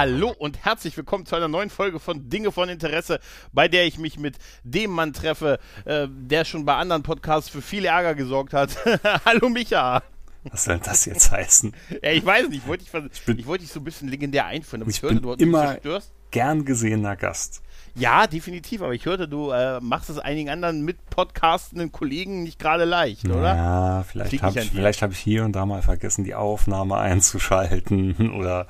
[0.00, 3.20] Hallo und herzlich willkommen zu einer neuen Folge von Dinge von Interesse,
[3.52, 7.60] bei der ich mich mit dem Mann treffe, äh, der schon bei anderen Podcasts für
[7.60, 8.78] viel Ärger gesorgt hat.
[9.26, 10.02] Hallo Micha.
[10.44, 11.74] Was soll das jetzt heißen?
[12.02, 14.08] Ja, ich weiß nicht, ich wollte dich, ich, bin, ich wollte dich so ein bisschen
[14.08, 16.12] legendär einführen, aber ich, ich hörte, bin du immer zerstörst.
[16.30, 17.60] gern gesehener Gast.
[17.94, 22.58] Ja, definitiv, aber ich hörte, du äh, machst es einigen anderen mit podcastenden Kollegen nicht
[22.58, 23.54] gerade leicht, oder?
[23.54, 28.66] Ja, vielleicht habe ich, hab ich hier und da mal vergessen, die Aufnahme einzuschalten oder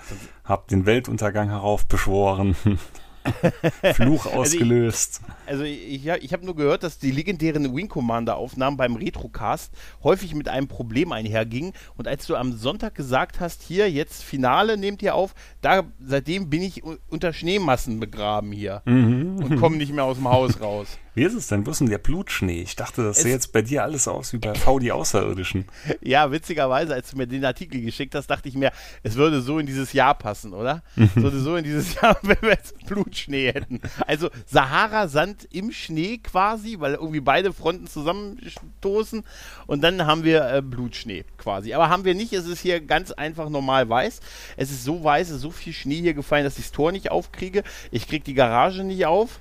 [0.50, 2.56] habe den Weltuntergang heraufbeschworen.
[3.94, 5.20] Fluch ausgelöst.
[5.46, 8.96] Also ich, also ich, ich habe nur gehört, dass die legendären Wing Commander Aufnahmen beim
[8.96, 11.72] Retrocast häufig mit einem Problem einhergingen.
[11.96, 16.50] Und als du am Sonntag gesagt hast, hier jetzt Finale nehmt ihr auf, da seitdem
[16.50, 19.36] bin ich unter Schneemassen begraben hier mhm.
[19.36, 20.98] und komme nicht mehr aus dem Haus raus.
[21.14, 21.66] Wie ist es denn?
[21.66, 22.62] Wo ist denn der Blutschnee?
[22.62, 25.66] Ich dachte, das sähe jetzt bei dir alles aus wie bei V die Außerirdischen.
[26.02, 28.70] Ja, witzigerweise, als du mir den Artikel geschickt hast, dachte ich mir,
[29.02, 30.82] es würde so in dieses Jahr passen, oder?
[30.96, 33.80] Es würde so in dieses Jahr, wenn wir jetzt Blutschnee hätten.
[34.06, 39.24] Also Sahara-Sand im Schnee quasi, weil irgendwie beide Fronten zusammenstoßen
[39.66, 41.74] und dann haben wir äh, Blutschnee quasi.
[41.74, 44.20] Aber haben wir nicht, es ist hier ganz einfach normal weiß.
[44.56, 46.92] Es ist so weiß, es ist so viel Schnee hier gefallen, dass ich das Tor
[46.92, 47.62] nicht aufkriege.
[47.90, 49.40] Ich kriege die Garage nicht auf.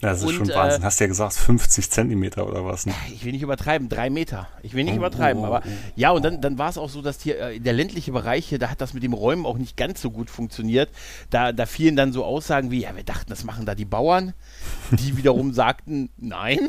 [0.00, 0.82] Das ist und, schon Wahnsinn.
[0.82, 2.84] Äh, Hast ja gesagt, 50 Zentimeter oder was?
[2.84, 2.92] Ne?
[3.14, 4.46] Ich will nicht übertreiben, drei Meter.
[4.62, 6.90] Ich will nicht oh, übertreiben, oh, aber oh, ja, und dann, dann war es auch
[6.90, 9.56] so, dass hier äh, der ländliche Bereich hier, da hat das mit dem Räumen auch
[9.56, 10.90] nicht ganz so gut funktioniert.
[11.30, 14.34] Da, da fielen dann so Aussagen wie, ja, wir dachten, das machen da die Bauern.
[14.90, 16.68] Die wiederum sagten, nein.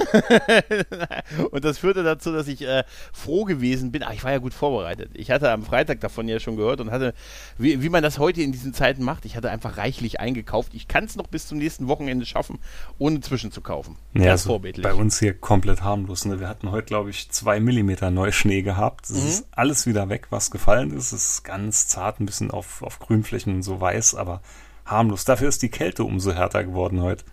[1.51, 4.03] und das führte dazu, dass ich äh, froh gewesen bin.
[4.03, 5.11] Ach, ich war ja gut vorbereitet.
[5.15, 7.13] Ich hatte am Freitag davon ja schon gehört und hatte,
[7.57, 10.73] wie, wie man das heute in diesen Zeiten macht, ich hatte einfach reichlich eingekauft.
[10.73, 12.59] Ich kann es noch bis zum nächsten Wochenende schaffen,
[12.97, 13.97] ohne ohne zu kaufen.
[14.13, 14.83] Ja, also vorbildlich.
[14.83, 16.25] Bei uns hier komplett harmlos.
[16.25, 16.39] Ne?
[16.39, 19.09] Wir hatten heute, glaube ich, zwei Millimeter Neuschnee gehabt.
[19.09, 19.27] Es mhm.
[19.27, 21.11] ist alles wieder weg, was gefallen ist.
[21.11, 24.41] Es ist ganz zart, ein bisschen auf, auf Grünflächen und so weiß, aber
[24.85, 25.25] harmlos.
[25.25, 27.23] Dafür ist die Kälte umso härter geworden heute.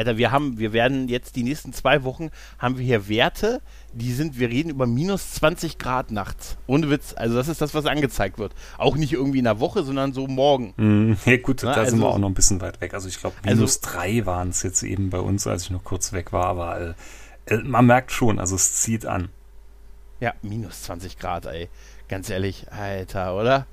[0.00, 3.60] Alter, wir haben, wir werden jetzt die nächsten zwei Wochen haben wir hier Werte,
[3.92, 6.56] die sind, wir reden über minus 20 Grad nachts.
[6.66, 7.12] Ohne Witz.
[7.14, 8.54] Also das ist das, was angezeigt wird.
[8.78, 10.72] Auch nicht irgendwie in der Woche, sondern so morgen.
[10.78, 12.94] Mm, ja gut, Na, da also, sind wir auch noch ein bisschen weit weg.
[12.94, 15.84] Also ich glaube, minus also, drei waren es jetzt eben bei uns, als ich noch
[15.84, 16.46] kurz weg war.
[16.46, 16.94] Aber
[17.46, 19.28] äh, äh man merkt schon, also es zieht an.
[20.18, 21.68] Ja, minus 20 Grad, ey.
[22.08, 23.66] Ganz ehrlich, Alter, oder?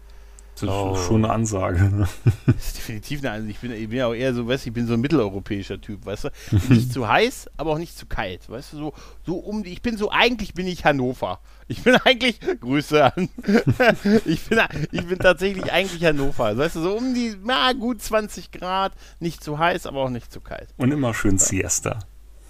[0.61, 0.95] Das ist oh.
[0.95, 1.83] schon eine Ansage.
[1.83, 2.07] Ne?
[2.47, 3.51] Das ist definitiv eine Ansage.
[3.51, 5.79] Ich bin, ich bin ja auch eher so, weißt du, ich bin so ein mitteleuropäischer
[5.79, 6.29] Typ, weißt du?
[6.69, 8.77] Nicht zu heiß, aber auch nicht zu kalt, weißt du?
[8.77, 11.39] So, so um die, ich bin so, eigentlich bin ich Hannover.
[11.67, 13.29] Ich bin eigentlich, Grüße an,
[14.25, 14.59] ich, bin,
[14.91, 16.57] ich bin tatsächlich eigentlich Hannover.
[16.57, 20.31] Weißt du, so um die, na gut 20 Grad, nicht zu heiß, aber auch nicht
[20.31, 20.69] zu kalt.
[20.77, 21.99] Und immer schön Siesta.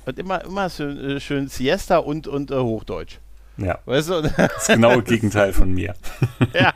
[0.05, 3.19] Und immer, immer schön, äh, schön Siesta und, und äh, Hochdeutsch.
[3.57, 3.79] Ja.
[3.85, 4.21] Weißt du?
[4.37, 5.95] Das genaue Gegenteil von mir.
[6.53, 6.73] ja.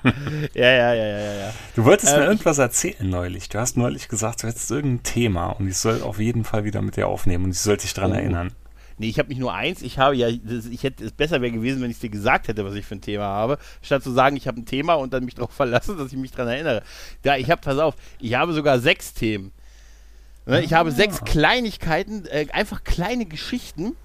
[0.53, 1.53] ja, ja, ja, ja, ja.
[1.75, 3.49] Du wolltest ähm, mir irgendwas erzählen neulich.
[3.49, 6.81] Du hast neulich gesagt, du hättest irgendein Thema und ich soll auf jeden Fall wieder
[6.81, 8.15] mit dir aufnehmen und ich sollte dich daran oh.
[8.15, 8.51] erinnern.
[8.97, 11.81] Nee, ich habe nicht nur eins, ich habe ja, ich hätte es besser wäre gewesen,
[11.81, 14.47] wenn ich dir gesagt hätte, was ich für ein Thema habe, statt zu sagen, ich
[14.47, 16.83] habe ein Thema und dann mich darauf verlassen, dass ich mich daran erinnere.
[17.23, 19.53] Ja, ich habe, pass auf, ich habe sogar sechs Themen.
[20.45, 20.93] Ne, ich habe ah.
[20.93, 23.95] sechs Kleinigkeiten, äh, einfach kleine Geschichten,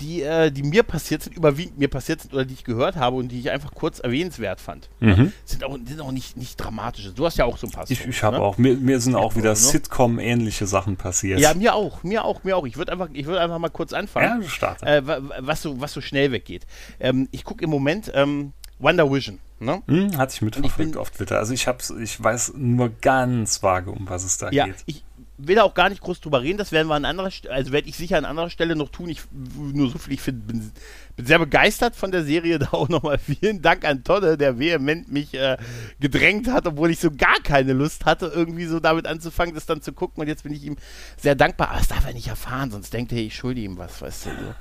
[0.00, 3.16] die, äh, die mir passiert sind, überwiegend mir passiert sind oder die ich gehört habe
[3.16, 4.88] und die ich einfach kurz erwähnenswert fand.
[5.00, 5.32] Mhm.
[5.44, 7.12] Sind auch, sind auch nicht, nicht dramatische.
[7.12, 7.84] Du hast ja auch so ein paar.
[7.88, 8.42] Ich, ich habe ne?
[8.42, 9.56] auch, mir, mir sind auch wieder ne?
[9.56, 11.40] Sitcom-ähnliche Sachen passiert.
[11.40, 12.66] Ja, mir auch, mir auch, mir auch.
[12.66, 14.42] Ich würde einfach, ich einfach mal kurz anfangen.
[14.42, 14.86] Ja, starte.
[14.86, 15.02] Äh,
[15.40, 16.66] was, so, was so schnell weggeht.
[16.98, 19.38] Ähm, ich gucke im Moment ähm, Wonder Vision.
[19.62, 19.82] Ne?
[19.88, 21.38] Hm, hatte ich mitverfolgt auf Twitter.
[21.38, 24.76] Also ich hab's, ich weiß nur ganz vage, um was es da ja, geht.
[24.86, 25.04] Ich,
[25.46, 27.88] will auch gar nicht groß drüber reden, das werden wir an anderer Stelle, also werde
[27.88, 29.08] ich sicher an anderer Stelle noch tun.
[29.08, 30.72] Ich nur so viel, ich find, bin,
[31.16, 32.58] bin sehr begeistert von der Serie.
[32.60, 35.56] Da auch nochmal vielen Dank an Todde, der vehement mich äh,
[35.98, 39.80] gedrängt hat, obwohl ich so gar keine Lust hatte, irgendwie so damit anzufangen, das dann
[39.80, 40.20] zu gucken.
[40.20, 40.76] Und jetzt bin ich ihm
[41.16, 41.70] sehr dankbar.
[41.70, 44.30] Aber das darf er nicht erfahren, sonst denkt er, ich schulde ihm was, weißt du.
[44.30, 44.54] So.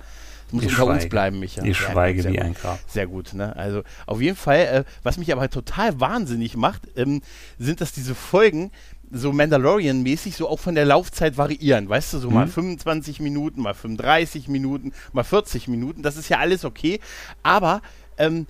[0.50, 1.04] Das muss ich unter schweige.
[1.04, 1.62] uns bleiben, Micha.
[1.62, 2.42] Ich ja, schweige wie gut.
[2.42, 2.80] ein Grab.
[2.88, 3.56] Sehr gut, ne?
[3.56, 7.22] Also auf jeden Fall, äh, was mich aber total wahnsinnig macht, ähm,
[7.60, 8.72] sind, dass diese Folgen
[9.12, 11.90] so Mandalorian-mäßig so auch von der Laufzeit variieren.
[11.90, 12.36] Weißt du, so mhm.
[12.36, 16.02] mal 25 Minuten, mal 35 Minuten, mal 40 Minuten.
[16.02, 17.00] Das ist ja alles okay.
[17.44, 17.82] Aber
[18.18, 18.48] ähm,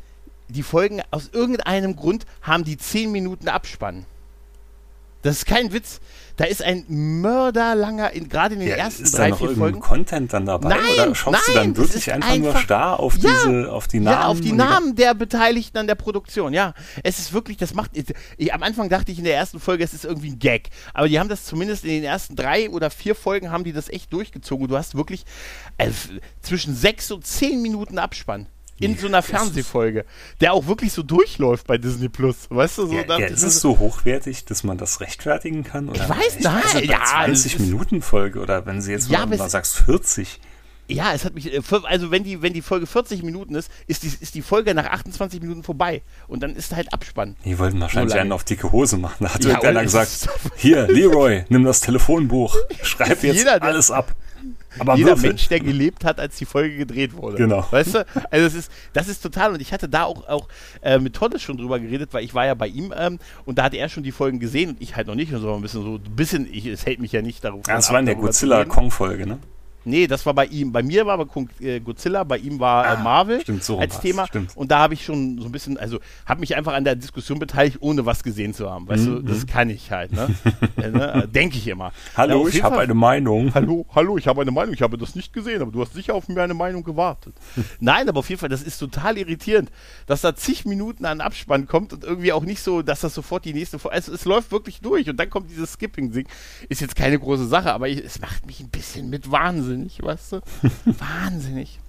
[0.49, 4.05] die Folgen aus irgendeinem Grund haben die 10 Minuten Abspann.
[5.21, 5.99] Das ist kein Witz.
[6.37, 9.49] Da ist ein mörderlanger, in, gerade in den Ja, ersten ist drei, da noch vier
[9.57, 9.79] Folgen.
[9.81, 10.69] Content dann dabei?
[10.69, 13.29] Nein, oder schaust du dann nein, wirklich ist einfach, nur einfach- starr auf Ja.
[13.29, 14.17] diese, auf die Namen?
[14.21, 16.73] Ja, auf die Namen der Beteiligten an der Produktion, ja.
[17.03, 17.91] Es ist wirklich, das macht,
[18.37, 20.69] ich, am Anfang dachte ich in der ersten Folge, es ist irgendwie ein Gag.
[20.93, 23.89] Aber die haben das zumindest in den ersten drei oder vier Folgen haben die das
[23.89, 24.69] echt durchgezogen.
[24.69, 25.25] Du hast wirklich
[25.77, 25.89] äh,
[26.41, 28.47] zwischen sechs und zehn Minuten Abspann.
[28.79, 30.05] In so einer Fernsehfolge,
[30.41, 32.47] der auch wirklich so durchläuft bei Disney Plus.
[32.49, 35.89] Weißt du, so Ja, ja, ich ist es so hochwertig, dass man das rechtfertigen kann?
[35.89, 36.01] Oder?
[36.03, 39.09] Ich weiß, nein, nicht, bei ja, es 20 ist- Minuten Folge oder wenn sie jetzt
[39.09, 40.39] Ja, mal, mal sagst 40.
[40.91, 44.01] Ja, es hat mich, äh, also wenn die, wenn die Folge 40 Minuten ist, ist
[44.01, 46.01] die, ist die Folge nach 28 Minuten vorbei.
[46.27, 47.35] Und dann ist halt Abspann.
[47.45, 49.17] Die wollten wahrscheinlich einen auf dicke Hose machen.
[49.25, 53.91] Da hat Ja, irgendeiner gesagt, hier, Leroy, nimm das Telefonbuch, schreib jetzt Jeder, der- alles
[53.91, 54.15] ab.
[54.77, 55.29] Aber Jeder würfel.
[55.29, 57.37] Mensch, der gelebt hat, als die Folge gedreht wurde.
[57.37, 57.65] Genau.
[57.71, 58.05] Weißt du?
[58.29, 59.53] Also das ist, das ist total.
[59.53, 60.47] Und ich hatte da auch, auch
[60.81, 63.63] äh, mit Toddes schon drüber geredet, weil ich war ja bei ihm ähm, und da
[63.63, 65.33] hat er schon die Folgen gesehen und ich halt noch nicht.
[65.33, 67.67] Und so ein bisschen so, ein bisschen, ich, es hält mich ja nicht darauf.
[67.67, 68.27] Ja, das ab, war in der darüber.
[68.27, 69.39] Godzilla-Kong-Folge, ne?
[69.89, 70.71] Nee, das war bei ihm.
[70.71, 71.27] Bei mir war aber
[71.59, 74.27] äh, Godzilla, bei ihm war äh, Ah, Marvel stimmt, so als Thema.
[74.27, 74.55] stimmt.
[74.55, 77.39] Und da habe ich schon so ein bisschen, also habe mich einfach an der Diskussion
[77.39, 78.87] beteiligt, ohne was gesehen zu haben.
[78.87, 80.33] Weißt Mhm, du, das kann ich halt, ne?
[80.77, 81.27] äh, ne?
[81.33, 81.85] Denke ich immer.
[81.85, 83.53] Ja, Hallo, auf ich habe eine Meinung.
[83.53, 86.13] Hallo, hallo, ich habe eine Meinung, ich habe das nicht gesehen, aber du hast sicher
[86.13, 87.33] auf meine Meinung gewartet.
[87.79, 89.71] Nein, aber auf jeden Fall, das ist total irritierend,
[90.05, 93.45] dass da zig Minuten an Abspann kommt und irgendwie auch nicht so, dass das sofort
[93.45, 96.27] die nächste Folge, also es läuft wirklich durch und dann kommt dieses Skipping-Ding.
[96.69, 99.31] Ist jetzt keine große Sache, aber ich, es macht mich ein bisschen mit
[99.79, 100.41] wahnsinnig, weißt du?
[100.85, 101.79] wahnsinnig.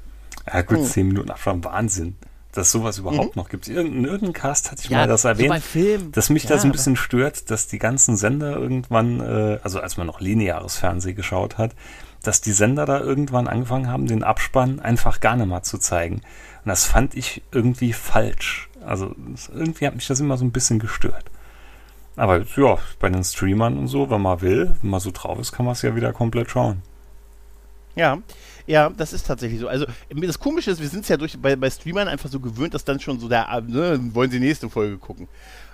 [0.52, 0.84] Ja gut, Oh.
[0.84, 2.16] 10 Minuten Abstand, Wahnsinn.
[2.52, 3.68] Dass sowas überhaupt noch gibt.
[3.68, 4.94] Irgendein, irgendein Cast hatte ich Mhm.
[4.94, 5.62] Ja, mal das so erwähnt.
[5.62, 6.10] Filmen.
[6.12, 9.96] Dass mich Ja, das ein bisschen stört, dass die ganzen Sender irgendwann, äh, also als
[9.96, 11.76] man noch lineares Fernsehen geschaut hat,
[12.24, 16.16] dass die Sender da irgendwann angefangen haben, den Abspann einfach gar nicht mal zu zeigen.
[16.16, 18.68] Und das fand ich irgendwie falsch.
[18.84, 19.14] Also
[19.54, 21.26] irgendwie hat mich das immer so ein bisschen gestört.
[22.16, 25.52] Aber ja, bei den Streamern und so, wenn man will, wenn man so drauf ist,
[25.52, 26.82] kann man es ja wieder komplett schauen.
[28.00, 28.18] Ja,
[28.66, 29.68] ja, das ist tatsächlich so.
[29.68, 32.72] Also das Komische ist, wir sind es ja durch bei, bei Streamern einfach so gewöhnt,
[32.72, 35.28] dass dann schon so der, ne, wollen sie nächste Folge gucken.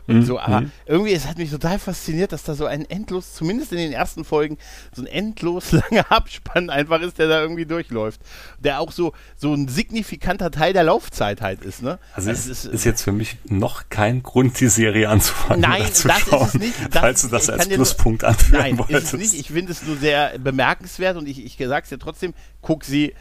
[0.06, 0.70] Und Mhm, so, aber mhm.
[0.86, 4.24] irgendwie, es hat mich total fasziniert, dass da so ein endlos, zumindest in den ersten
[4.24, 4.56] Folgen,
[4.94, 8.20] so ein endlos langer Abspann einfach ist, der da irgendwie durchläuft.
[8.60, 11.98] Der auch so, so ein signifikanter Teil der Laufzeit halt ist, ne?
[12.14, 15.92] Also es es ist, ist jetzt für mich noch kein Grund, die Serie anzufangen Nein,
[15.92, 16.74] zu das ist schauen, es nicht.
[16.90, 19.02] Das- falls du das als nur- Pluspunkt anführen Nein, wolltest.
[19.02, 19.40] ist es nicht.
[19.40, 22.32] Ich finde es nur sehr bemerkenswert und ich, ich sag's dir trotzdem,
[22.62, 23.14] guck sie,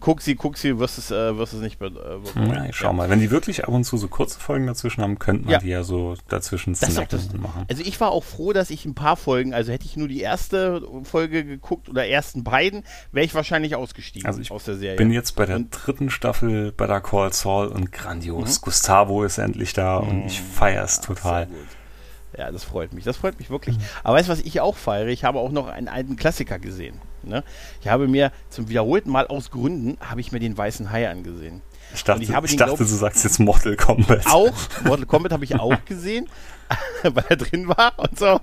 [0.00, 1.90] guck sie, guck sie, wirst es, äh, wirst es nicht äh.
[2.36, 3.10] Ja, ich schau mal.
[3.10, 5.58] Wenn die wirklich ab und zu so kurze Folgen dazwischen haben, könnten man Ja.
[5.58, 7.64] die ja so dazwischen snacken machen.
[7.68, 10.20] also ich war auch froh, dass ich ein paar Folgen, also hätte ich nur die
[10.20, 14.96] erste Folge geguckt oder ersten beiden, wäre ich wahrscheinlich ausgestiegen Also ich aus der Serie.
[14.96, 17.90] Bin jetzt bei der Und- dritten Staffel bei der Call Saul und Mhm.
[17.90, 18.60] grandios.
[18.60, 21.46] Gustavo ist endlich da und ich feier's total.
[21.48, 21.66] Sehr gut.
[22.36, 23.04] Ja, das freut mich.
[23.04, 23.76] Das freut mich wirklich.
[24.04, 25.08] Aber weißt du, was ich auch feiere?
[25.08, 26.94] Ich habe auch noch einen alten Klassiker gesehen.
[27.22, 27.44] Ne?
[27.80, 31.62] Ich habe mir zum wiederholten Mal aus Gründen, habe ich mir den Weißen Hai angesehen.
[31.94, 34.26] Ich dachte, ich ich dachte glaub- du sagst jetzt Mortal Kombat.
[34.26, 34.52] Auch,
[34.84, 36.28] Mortal Kombat habe ich auch gesehen,
[37.02, 38.40] weil er drin war und so.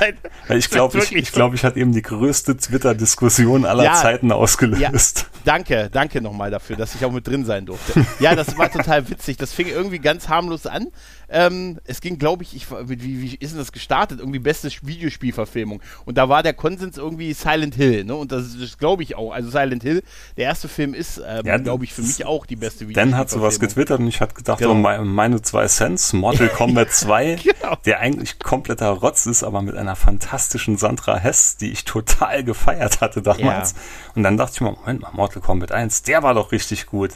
[0.00, 0.16] Halt-
[0.48, 1.34] Weil ich glaube, ich, ich, so.
[1.36, 5.26] glaub, ich hatte eben die größte Twitter-Diskussion aller Ja, Zeiten ausgelöst.
[5.46, 8.04] Danke, danke nochmal dafür, dass ich auch mit drin sein durfte.
[8.18, 9.36] Ja, das war total witzig.
[9.36, 10.88] Das fing irgendwie ganz harmlos an.
[11.28, 14.18] Ähm, es ging, glaube ich, ich, wie, wie ist denn das gestartet?
[14.18, 15.80] Irgendwie beste Videospielverfilmung.
[16.04, 18.02] Und da war der Konsens irgendwie Silent Hill.
[18.04, 18.16] Ne?
[18.16, 19.30] Und das, das glaube ich auch.
[19.30, 20.02] Also Silent Hill,
[20.36, 23.30] der erste Film ist, ähm, Ja, glaube ich, für mich auch die beste Dan hat
[23.30, 23.68] sowas Videospielverfilmung.
[23.68, 24.72] getwittert und ich hatte gedacht, Genau.
[24.72, 27.76] oh, meine, meine zwei Cents, Mortal Kombat 2, Genau.
[27.84, 33.00] der eigentlich kompletter Rotz ist, aber mit einer fantastischen Sandra Hess, die ich total gefeiert
[33.00, 33.72] hatte damals.
[33.72, 33.78] Ja.
[34.14, 37.12] Und dann dachte ich mir, Moment mal, Mortal Kombat 1, der war doch richtig gut.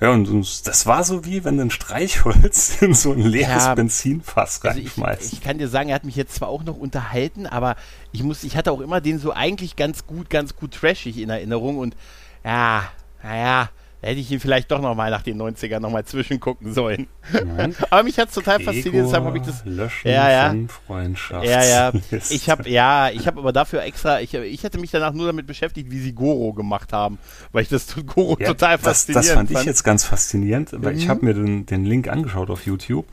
[0.00, 3.74] Ja, und, das war so wie, wenn du ein Streichholz in so ein leeres Ja.
[3.74, 5.32] Benzinfass Also ich, reinschmeißt.
[5.32, 7.76] ich kann dir sagen, er hat mich jetzt zwar auch noch unterhalten, aber
[8.12, 11.30] ich muss, ich hatte auch immer den so eigentlich ganz gut, ganz gut trashig in
[11.30, 11.96] Erinnerung und
[12.44, 12.84] ja,
[13.22, 13.70] naja,
[14.04, 17.06] hätte ich ihn vielleicht doch noch mal nach den 90ern noch mal zwischengucken sollen.
[17.56, 17.74] Nein.
[17.90, 20.48] aber mich hat es total fasziniert, deshalb habe ich das Löschen Ja, ja.
[20.50, 21.46] von Freundschaft.
[21.46, 21.92] ja, ja.
[22.30, 25.46] Ich habe ja, ich habe aber dafür extra, ich, ich hätte mich danach nur damit
[25.46, 27.18] beschäftigt, wie sie Goro gemacht haben,
[27.52, 29.66] weil ich das Goro Ja, total das, faszinierend das fand ich fand.
[29.66, 31.10] jetzt ganz faszinierend, weil ich Mhm.
[31.10, 33.06] habe mir den, den Link angeschaut auf YouTube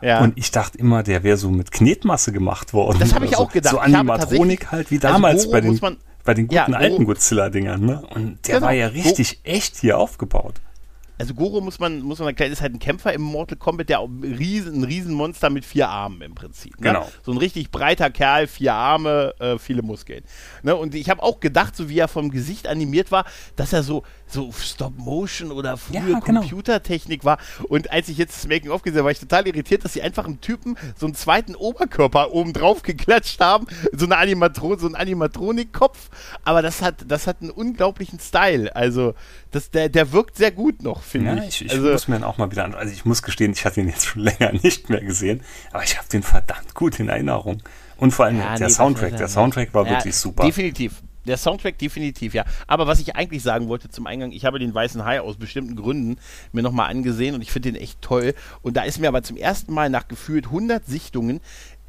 [0.00, 0.20] ja.
[0.20, 2.98] und ich dachte immer, der wäre so mit Knetmasse gemacht worden.
[3.00, 3.38] Das habe ich so.
[3.38, 3.72] auch gedacht.
[3.72, 5.96] So Ich Animatronik halt, wie Also damals Goro bei, den, muss man-
[6.28, 7.80] bei den Ja, guten Goro- alten Godzilla-Dingern.
[7.86, 8.02] Ne?
[8.14, 8.66] Und der Genau.
[8.66, 10.60] war ja richtig echt hier aufgebaut.
[11.20, 13.98] also Goro muss man, muss man erklären, ist halt ein Kämpfer im Mortal Kombat, der
[14.00, 16.78] ein, riesen, ein Riesenmonster mit vier Armen im Prinzip.
[16.80, 16.88] Ne?
[16.92, 17.08] Genau.
[17.24, 20.22] So ein richtig breiter Kerl, vier Arme, äh, viele Muskeln.
[20.62, 20.76] Ne?
[20.76, 23.24] Und ich habe auch gedacht, so wie er vom Gesicht animiert war,
[23.56, 26.40] dass er so, so Stop-Motion oder frühe Ja, genau.
[26.40, 27.38] Computertechnik war.
[27.68, 30.24] Und als ich jetzt das Making-of gesehen habe, war ich total irritiert, dass sie einfach
[30.24, 33.66] einem Typen so einen zweiten Oberkörper oben drauf geklatscht haben.
[33.92, 36.10] So, eine Animatro so ein Animatronik-Kopf.
[36.44, 38.74] Aber das hat, das hat einen unglaublichen Style.
[38.74, 39.14] Also,
[39.50, 41.62] das, der, der wirkt sehr gut noch, finde Ja, ich.
[41.62, 42.74] ich, ich also, muss mir dann auch mal wieder an.
[42.74, 45.42] Also ich muss gestehen, ich hatte ihn jetzt schon länger nicht mehr gesehen,
[45.72, 47.62] aber ich habe den verdammt gut in Erinnerung.
[47.96, 50.44] Und vor allem Ja, der nee, Soundtrack, der Soundtrack war ja, wirklich super.
[50.44, 51.02] Definitiv.
[51.28, 52.44] Der Soundtrack definitiv, ja.
[52.66, 55.76] Aber was ich eigentlich sagen wollte zum Eingang, ich habe den Weißen Hai aus bestimmten
[55.76, 56.16] Gründen
[56.52, 58.34] mir nochmal angesehen und ich finde den echt toll.
[58.62, 61.40] Und da ist mir aber zum ersten Mal nach gefühlt 100 Sichtungen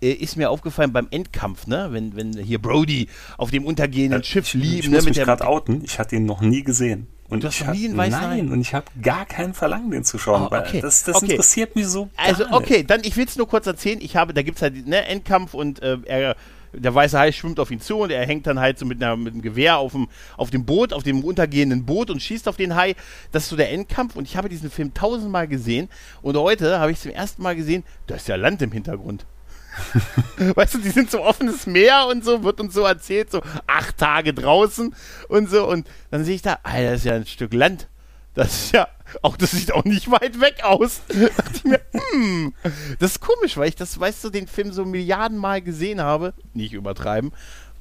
[0.01, 1.89] äh, ist mir aufgefallen beim Endkampf, ne?
[1.91, 4.95] Wenn, wenn hier Brody auf dem untergehenden Schiff Äh, ich, lieb, ich ne?
[4.97, 7.07] muss mich der- gerade outen, ich hatte ihn noch nie gesehen.
[7.27, 8.53] Und Du hast ich noch nie einen weißen Nein, Hai?
[8.53, 10.81] und ich habe gar kein Verlangen, den zu schauen, Oh, weil okay.
[10.81, 11.31] das, das Okay.
[11.33, 12.53] interessiert mich so gar Also, nicht.
[12.53, 13.99] okay, dann ich will es nur kurz erzählen.
[14.01, 16.35] Ich habe, da gibt es halt ne, Endkampf und äh, er,
[16.73, 19.15] der weiße Hai schwimmt auf ihn zu und er hängt dann halt so mit, einer,
[19.17, 20.07] mit einem Gewehr auf dem,
[20.37, 22.95] auf dem Boot, auf dem untergehenden Boot und schießt auf den Hai.
[23.31, 25.89] Das ist so der Endkampf und ich habe diesen Film tausendmal gesehen
[26.21, 29.25] und heute habe ich zum ersten Mal gesehen, da ist ja Land im Hintergrund.
[30.55, 33.97] weißt du, die sind so offenes Meer und so, wird uns so erzählt, so acht
[33.97, 34.93] Tage draußen
[35.29, 37.87] und so und dann sehe ich da, Alter, das ist ja ein Stück Land.
[38.39, 38.87] Das ist ja,
[39.21, 41.01] auch das sieht auch nicht weit weg aus.
[41.09, 41.81] dachte mir,
[42.13, 42.53] hm,
[42.99, 46.73] das ist komisch, weil ich das, weißt du, den Film so Milliardenmal gesehen habe, nicht
[46.73, 47.31] übertreiben,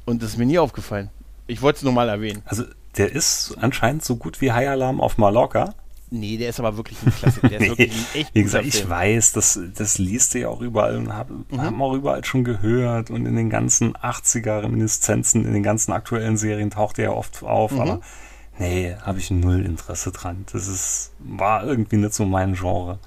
[0.04, 1.10] und das ist mir nie aufgefallen.
[1.46, 2.42] Ich wollte es nur mal erwähnen.
[2.46, 2.64] Also
[2.96, 5.74] der ist anscheinend so gut wie High Alarm auf Mallorca.
[6.10, 7.48] Nee, der ist aber wirklich ein Klassiker.
[7.50, 10.48] Der ist wirklich ein echt wie gesagt, guter ich weiß, das, das liest du ja
[10.48, 11.60] auch überall und hab, Mhm.
[11.60, 16.36] haben auch überall schon gehört und in den ganzen 80er Reminiszenzen, in den ganzen aktuellen
[16.36, 17.80] Serien taucht er ja oft auf, Mhm.
[17.80, 18.00] aber
[18.58, 20.44] nee, habe ich null Interesse dran.
[20.52, 22.98] Das ist, war irgendwie nicht so mein Genre.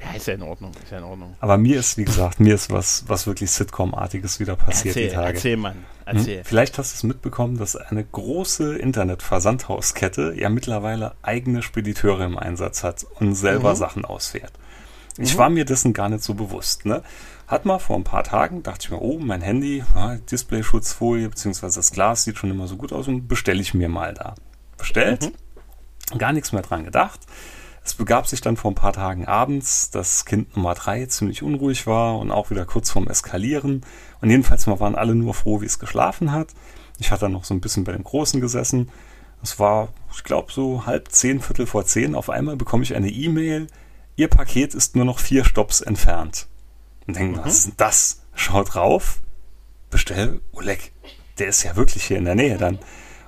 [0.00, 1.36] Ja, ist ja in Ordnung, ist ja in Ordnung.
[1.40, 5.14] Aber mir ist, wie gesagt, mir ist was, was wirklich Sitcom-artiges wieder passiert Erzähl, die
[5.14, 5.34] Tage.
[5.34, 6.16] erzähl, Mann, Hm?
[6.16, 6.44] erzähl.
[6.44, 12.82] Vielleicht hast du es mitbekommen, dass eine große Internetversandhauskette ja mittlerweile eigene Spediteure im Einsatz
[12.82, 13.76] hat und selber Mhm.
[13.76, 14.52] Sachen ausfährt.
[15.18, 16.86] Ich war mir dessen gar nicht so bewusst.
[16.86, 17.02] Ne?
[17.46, 21.78] Hat mal vor ein paar Tagen, dachte ich mir, oh, mein Handy, ja, Displayschutzfolie beziehungsweise
[21.80, 24.34] das Glas sieht schon immer so gut aus und bestelle ich mir mal da.
[24.82, 25.32] Bestellt,
[26.18, 27.20] gar nichts mehr dran gedacht.
[27.84, 31.86] Es begab sich dann vor ein paar Tagen abends, dass Kind Nummer drei ziemlich unruhig
[31.86, 33.86] war und auch wieder kurz vorm Eskalieren.
[34.20, 36.48] Und jedenfalls mal waren alle nur froh, wie es geschlafen hat.
[36.98, 38.90] Ich hatte dann noch so ein bisschen bei dem Großen gesessen.
[39.40, 42.16] Es war, ich glaube, so halb zehn, Viertel vor zehn.
[42.16, 43.68] Auf einmal bekomme ich eine E-Mail.
[44.16, 46.48] Ihr Paket ist nur noch vier Stops entfernt.
[47.06, 48.22] Und denke, was ist denn das?
[48.34, 49.20] Schaut drauf.
[49.90, 50.92] Bestell Oleg.
[51.38, 52.80] Der ist ja wirklich hier in der Nähe dann.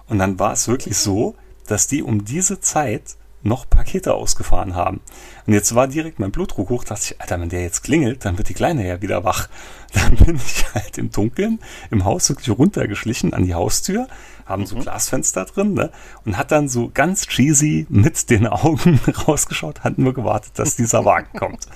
[0.08, 5.00] Und dann war es wirklich so, dass die um diese Zeit noch Pakete ausgefahren haben.
[5.46, 8.38] Und jetzt war direkt mein Blutdruck hoch, dachte ich, Alter, wenn der jetzt klingelt, dann
[8.38, 9.48] wird die Kleine ja wieder wach.
[9.94, 11.60] Dann bin ich halt im Dunkeln
[11.92, 14.08] im Haus wirklich runtergeschlichen an die Haustür,
[14.44, 15.92] haben so Glasfenster drin, ne?
[16.24, 21.04] Und hat dann so ganz cheesy mit den Augen rausgeschaut, hat nur gewartet, dass dieser
[21.04, 21.68] Wagen kommt.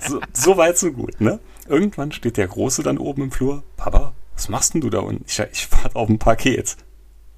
[0.00, 1.40] So, so weit, so gut, ne?
[1.68, 5.26] Irgendwann steht der Große dann oben im Flur, Papa, was machst denn du da unten?
[5.28, 6.78] Ich, ich warte auf ein Paket.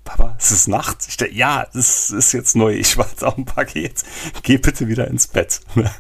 [0.04, 0.98] Papa, es ist Nacht.
[1.08, 2.74] Ich dachte, ja, das ist jetzt neu.
[2.74, 4.04] Ich warte auf ein Paket.
[4.42, 5.60] Geh bitte wieder ins Bett.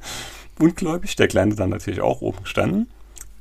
[0.58, 2.88] Ungläubig, der Kleine dann natürlich auch oben gestanden.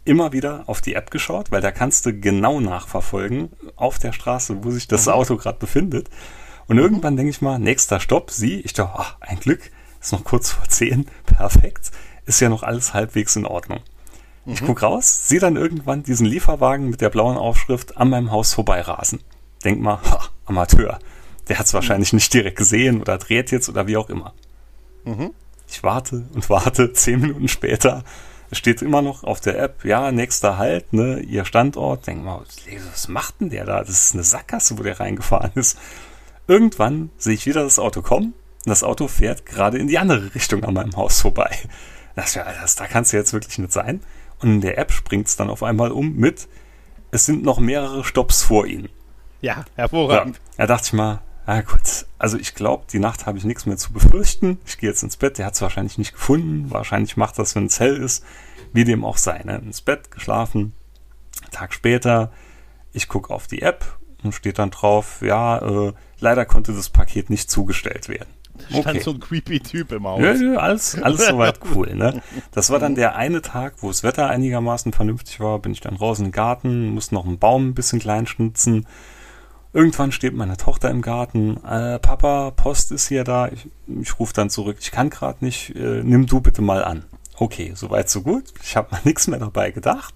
[0.06, 4.64] Immer wieder auf die App geschaut, weil da kannst du genau nachverfolgen auf der Straße,
[4.64, 6.10] wo sich das Auto gerade befindet.
[6.68, 8.62] Und irgendwann denke ich mal, nächster Stopp, sie.
[8.62, 11.92] Ich dachte, ach, ein Glück, ist noch kurz vor zehn, perfekt.
[12.26, 13.80] Ist ja noch alles halbwegs in Ordnung.
[14.46, 18.54] Ich guck raus, sehe dann irgendwann diesen Lieferwagen mit der blauen Aufschrift an meinem Haus
[18.54, 19.22] vorbeirasen.
[19.64, 21.00] Denk mal, ha, Amateur.
[21.48, 24.34] Der hat es wahrscheinlich nicht direkt gesehen oder dreht jetzt oder wie auch immer.
[25.68, 28.04] Ich warte und warte, zehn Minuten später
[28.50, 32.06] es steht immer noch auf der App, ja, nächster Halt, ne, ihr Standort.
[32.06, 32.44] Denk mal,
[32.92, 33.80] was macht denn der da?
[33.80, 35.80] Das ist eine Sackgasse, wo der reingefahren ist.
[36.48, 38.36] Irgendwann sehe ich wieder das Auto kommen
[38.66, 41.58] das Auto fährt gerade in die andere Richtung an meinem Haus vorbei.
[42.16, 44.02] Das, das, da kannst du jetzt wirklich nicht sein.
[44.40, 46.48] Und in der App springt es dann auf einmal um mit,
[47.12, 48.90] es sind noch mehrere Stops vor Ihnen.
[49.44, 50.40] Ja, Ja, hervorragend.
[50.58, 53.78] da dachte ich mal, ah gut, also ich glaube, die Nacht habe ich nichts mehr
[53.78, 54.58] zu befürchten.
[54.66, 56.72] Ich gehe jetzt ins Bett, der hat es wahrscheinlich nicht gefunden.
[56.72, 58.24] Wahrscheinlich macht das, wenn es hell ist,
[58.72, 59.42] wie dem auch sei.
[59.44, 59.58] Ne?
[59.58, 60.74] Ins Bett, geschlafen.
[61.52, 62.32] Tag später,
[62.94, 67.30] ich gucke auf die App und steht dann drauf, ja, äh, leider konnte das Paket
[67.30, 68.30] nicht zugestellt werden.
[68.70, 70.22] Stand so ein creepy Typ im Haus.
[70.22, 72.22] Ja, ja, alles, alles soweit cool, ne?
[72.52, 75.96] Das war dann der eine Tag, wo das Wetter einigermaßen vernünftig war, bin ich dann
[75.96, 78.86] raus in den Garten, musste noch einen Baum ein bisschen klein schnitzen.
[79.74, 83.48] Irgendwann steht meine Tochter im Garten, äh, Papa, Post ist hier da.
[83.48, 87.06] Ich, ich rufe dann zurück, ich kann gerade nicht, äh, nimm du bitte mal an.
[87.38, 88.54] Okay, soweit so gut.
[88.62, 90.14] Ich habe mal nichts mehr dabei gedacht.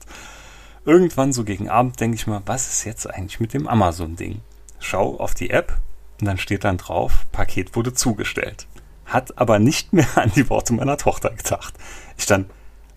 [0.86, 4.42] Irgendwann so gegen Abend denke ich mal, was ist jetzt eigentlich mit dem Amazon-Ding?
[4.80, 5.80] Schau auf die App
[6.22, 8.68] und dann steht dann drauf, Paket wurde zugestellt.
[9.06, 11.74] Hat aber nicht mehr an die Worte meiner Tochter gedacht.
[12.16, 12.46] Ich dann,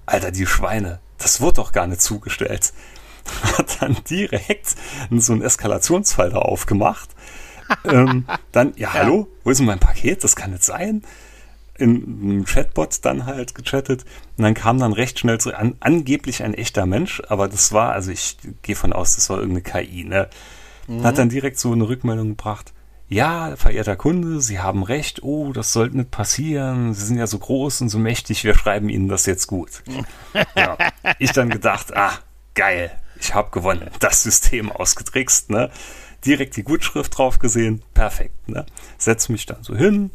[0.04, 2.74] Alter, die Schweine, das wurde doch gar nicht zugestellt.
[3.58, 4.75] hat dann direkt
[5.10, 7.10] so einen Eskalationsfall da aufgemacht.
[7.84, 10.25] ähm, dann, ja, hallo, wo ist denn mein Paket?
[10.25, 11.02] Das kann nicht sein.
[11.78, 14.04] In einem Chatbot dann halt gechattet.
[14.37, 17.92] Und dann kam dann recht schnell so an, angeblich ein echter Mensch, aber das war,
[17.92, 20.28] also ich gehe von aus, das war irgendeine KI, ne?
[20.88, 21.04] Mhm.
[21.04, 22.75] Hat dann direkt so eine Rückmeldung gebracht.
[23.08, 25.22] Ja, verehrter Kunde, Sie haben recht.
[25.25, 26.94] Oh, das sollte nicht passieren.
[26.94, 28.44] Sie sind ja so groß und so mächtig.
[28.44, 29.82] Wir schreiben Ihnen das jetzt gut.
[30.56, 30.76] ja.
[31.18, 32.12] Ich dann gedacht, ah,
[32.54, 33.90] geil ich habe gewonnen.
[34.00, 35.70] Das System ausgetrickst, ne?
[36.24, 38.66] Direkt die Gutschrift drauf gesehen, perfekt, ne?
[38.98, 40.10] Setz mich dann so hin,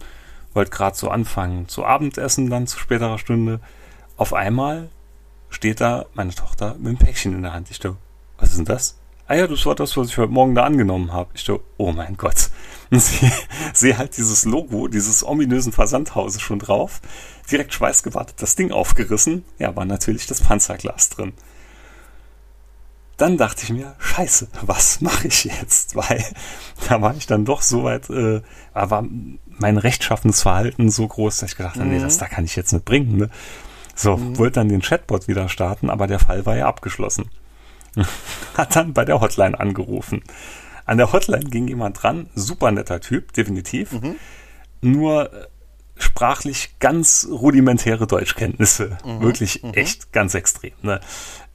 [0.53, 3.59] wollte gerade so anfangen zu Abendessen dann zu späterer Stunde.
[4.17, 4.89] Auf einmal
[5.49, 7.69] steht da meine Tochter mit einem Päckchen in der Hand.
[7.71, 7.97] Ich dachte,
[8.37, 8.97] was ist denn das?
[9.27, 11.31] Ah ja, das war das, was ich heute Morgen da angenommen habe.
[11.33, 12.51] Ich dachte, oh mein Gott.
[12.91, 13.31] Und sie,
[13.73, 17.01] sehe halt dieses Logo, dieses ominösen Versandhauses schon drauf.
[17.49, 19.43] Direkt schweißgewartet, das Ding aufgerissen.
[19.57, 21.33] Ja, war natürlich das Panzerglas drin
[23.17, 25.95] dann dachte ich mir, scheiße, was mache ich jetzt?
[25.95, 26.23] Weil
[26.87, 28.41] da war ich dann doch so weit, äh,
[28.73, 29.05] war
[29.57, 31.93] mein rechtschaffenes Verhalten so groß, dass ich gedacht habe, mhm.
[31.93, 33.17] nee, das da kann ich jetzt nicht bringen.
[33.17, 33.29] Ne?
[33.95, 34.37] So, mhm.
[34.37, 37.29] wollte dann den Chatbot wieder starten, aber der Fall war ja abgeschlossen.
[38.57, 40.21] Hat dann bei der Hotline angerufen.
[40.85, 43.93] An der Hotline ging jemand dran, super netter Typ, definitiv.
[43.93, 44.15] Mhm.
[44.81, 45.31] Nur
[45.97, 48.97] sprachlich ganz rudimentäre Deutschkenntnisse.
[49.05, 49.21] Mhm.
[49.21, 49.73] Wirklich mhm.
[49.73, 50.73] echt ganz extrem.
[50.81, 50.99] Ne?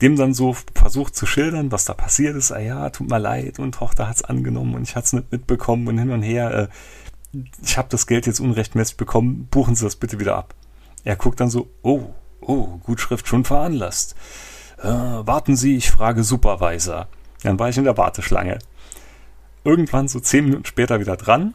[0.01, 2.51] Dem dann so versucht zu schildern, was da passiert ist.
[2.51, 5.97] Ah ja, tut mir leid und Tochter hat's angenommen und ich hat's nicht mitbekommen und
[5.97, 6.69] hin und her.
[7.33, 10.53] Äh, ich habe das Geld jetzt unrechtmäßig bekommen, buchen Sie das bitte wieder ab.
[11.03, 12.09] Er guckt dann so, oh,
[12.41, 14.15] oh, Gutschrift schon veranlasst.
[14.79, 17.07] Äh, warten Sie, ich frage Supervisor.
[17.43, 18.59] Dann war ich in der Warteschlange.
[19.63, 21.53] Irgendwann so zehn Minuten später wieder dran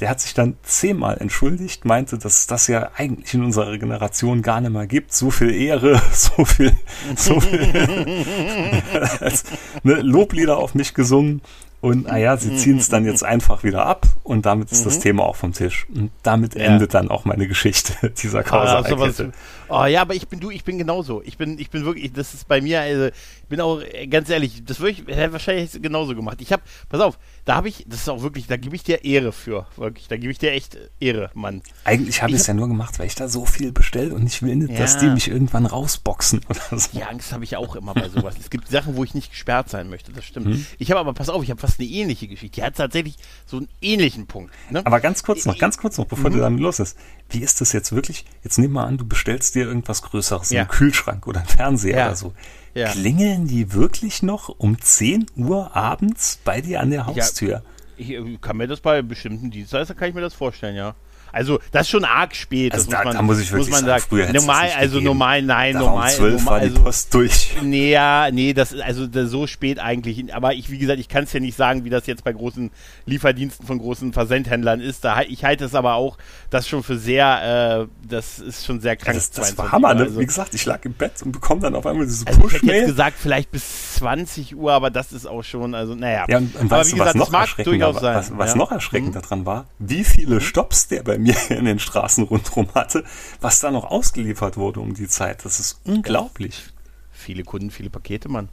[0.00, 4.42] der hat sich dann zehnmal entschuldigt, meinte, dass es das ja eigentlich in unserer Generation
[4.42, 5.12] gar nicht mehr gibt.
[5.12, 6.76] So viel Ehre, so viel,
[7.16, 7.72] so viel
[9.20, 9.44] als,
[9.82, 11.40] ne, Loblieder auf mich gesungen.
[11.86, 15.02] Und naja, sie ziehen es dann jetzt einfach wieder ab und damit ist das mhm.
[15.02, 15.86] Thema auch vom Tisch.
[15.94, 16.62] Und damit ja.
[16.62, 19.32] endet dann auch meine Geschichte dieser Kausalkette.
[19.68, 21.22] Oh ja, aber ich bin du, ich bin genauso.
[21.24, 24.30] Ich bin, ich bin wirklich, das ist bei mir, also ich bin auch äh, ganz
[24.30, 26.40] ehrlich, das würde ich wahrscheinlich genauso gemacht.
[26.40, 29.04] Ich habe, pass auf, da habe ich, das ist auch wirklich, da gebe ich dir
[29.04, 31.62] Ehre für, wirklich, da gebe ich dir echt Ehre, Mann.
[31.84, 34.42] Eigentlich habe ich es ja nur gemacht, weil ich da so viel bestelle und ich
[34.42, 34.78] will nicht, ja.
[34.78, 36.88] dass die mich irgendwann rausboxen oder so.
[36.92, 38.34] Die Angst habe ich auch immer bei sowas.
[38.40, 40.46] es gibt Sachen, wo ich nicht gesperrt sein möchte, das stimmt.
[40.46, 40.66] Hm.
[40.78, 42.56] Ich habe aber, pass auf, ich habe fast eine ähnliche Geschichte.
[42.56, 44.52] Die hat tatsächlich so einen ähnlichen Punkt.
[44.70, 44.84] Ne?
[44.84, 46.34] Aber ganz kurz noch, ganz kurz noch, bevor mhm.
[46.34, 46.98] du dann los ist.
[47.28, 48.24] Wie ist das jetzt wirklich?
[48.42, 50.62] Jetzt nimm mal an, du bestellst dir irgendwas Größeres, ja.
[50.62, 52.06] einen Kühlschrank oder einen Fernseher ja.
[52.06, 52.32] oder so.
[52.74, 52.90] Ja.
[52.90, 57.62] Klingeln die wirklich noch um 10 Uhr abends bei dir an der Haustür?
[57.96, 60.94] Ich, ich kann mir das bei bestimmten Dienstleistern kann ich mir das vorstellen, ja.
[61.36, 62.72] Also das ist schon arg spät.
[62.72, 65.42] Also da, muss man, da muss ich wirklich muss man sagen, früher normal, also normal,
[65.42, 66.10] nein, da normal.
[66.10, 67.56] Um 12 war die also Post durch.
[67.62, 70.34] Nee, ja, nee, das also das, so spät eigentlich.
[70.34, 72.70] Aber ich, wie gesagt, ich kann es ja nicht sagen, wie das jetzt bei großen
[73.04, 75.04] Lieferdiensten von großen Versendhändlern ist.
[75.04, 76.16] Da, ich halte es aber auch,
[76.50, 79.14] das schon für sehr, äh, das ist schon sehr krank.
[79.14, 80.04] Ja, das, das war Hammer, ne?
[80.04, 82.62] Also, wie gesagt, ich lag im Bett und bekomme dann auf einmal diese also Push-Mail.
[82.62, 86.24] Ich hätte jetzt gesagt, vielleicht bis 20 Uhr, aber das ist auch schon, also naja.
[86.28, 88.56] Ja, und, und aber weißt wie du, gesagt, was noch erschreckender, war, was, was ja?
[88.56, 89.24] noch erschreckender mhm.
[89.24, 90.40] dran war, wie viele mhm.
[90.40, 93.04] Stops der bei mir in den Straßen rundherum hatte,
[93.40, 95.44] was da noch ausgeliefert wurde um die Zeit.
[95.44, 96.64] Das ist unglaublich.
[97.10, 98.48] Viele Kunden, viele Pakete, Mann.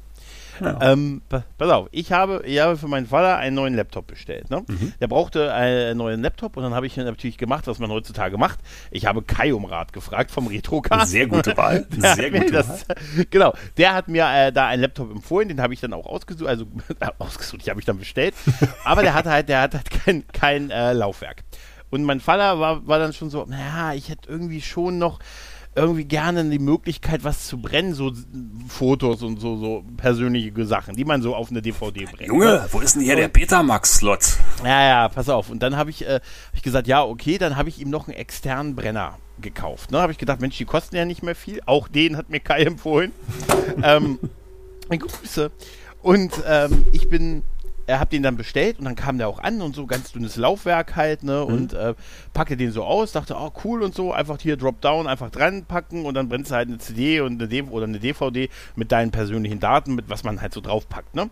[0.59, 0.77] Ja.
[0.81, 4.49] Ähm, pass auf, ich habe, ich habe für meinen Vater einen neuen Laptop bestellt.
[4.49, 4.63] Ne?
[4.67, 4.93] Mhm.
[4.99, 8.59] Der brauchte einen neuen Laptop und dann habe ich natürlich gemacht, was man heutzutage macht.
[8.91, 11.11] Ich habe Kai um Rat gefragt vom Retrocast.
[11.11, 11.87] Sehr gute Wahl.
[11.89, 12.95] Sehr gute das, Wahl.
[13.29, 16.47] Genau, der hat mir äh, da einen Laptop empfohlen, den habe ich dann auch ausgesucht,
[16.47, 16.65] also
[16.99, 18.35] äh, ausgesucht, ich habe ich dann bestellt.
[18.83, 21.43] Aber der hat halt, der hat halt kein, kein äh, Laufwerk.
[21.93, 25.19] Und mein Vater war, war dann schon so, naja, ich hätte irgendwie schon noch
[25.75, 28.11] irgendwie gerne die Möglichkeit, was zu brennen, so
[28.67, 32.29] Fotos und so, so persönliche Sachen, die man so auf eine DVD brennt.
[32.29, 32.67] Junge, ne?
[32.71, 34.37] wo ist denn hier und, der Betamax-Slot?
[34.63, 35.51] Ja, ja, pass auf.
[35.51, 38.07] Und dann habe ich, äh, hab ich gesagt, ja, okay, dann habe ich ihm noch
[38.07, 39.91] einen externen Brenner gekauft.
[39.91, 40.01] Ne?
[40.01, 41.61] Habe ich gedacht, Mensch, die kosten ja nicht mehr viel.
[41.67, 43.11] Auch den hat mir Kai empfohlen.
[43.83, 44.17] ähm,
[44.89, 45.51] Grüße.
[46.01, 47.43] Und ähm, ich bin
[47.87, 50.35] er hat den dann bestellt und dann kam der auch an und so ganz dünnes
[50.35, 51.45] Laufwerk halt, ne?
[51.47, 51.53] Mhm.
[51.53, 51.93] Und äh,
[52.33, 56.05] packte den so aus, dachte, oh cool und so, einfach hier Dropdown, einfach dran packen
[56.05, 59.11] und dann brennst du halt eine CD und eine D oder eine DVD mit deinen
[59.11, 61.29] persönlichen Daten, mit was man halt so draufpackt, ne?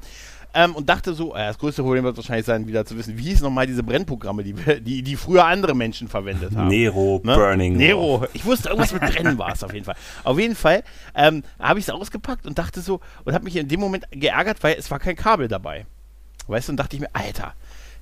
[0.53, 3.23] ähm, und dachte so, äh, das größte Problem wird wahrscheinlich sein, wieder zu wissen, wie
[3.23, 6.67] hieß nochmal diese Brennprogramme, die, die, die früher andere Menschen verwendet haben.
[6.67, 7.35] Nero, Ne?
[7.35, 7.77] Burning.
[7.77, 8.25] Nero.
[8.33, 9.95] Ich wusste, irgendwas mit Brennen war es auf jeden Fall.
[10.23, 10.83] Auf jeden Fall
[11.15, 14.63] ähm, habe ich es ausgepackt und dachte so, und habe mich in dem Moment geärgert,
[14.63, 15.85] weil es war kein Kabel dabei.
[16.47, 17.53] Weißt du, und dachte ich mir, Alter,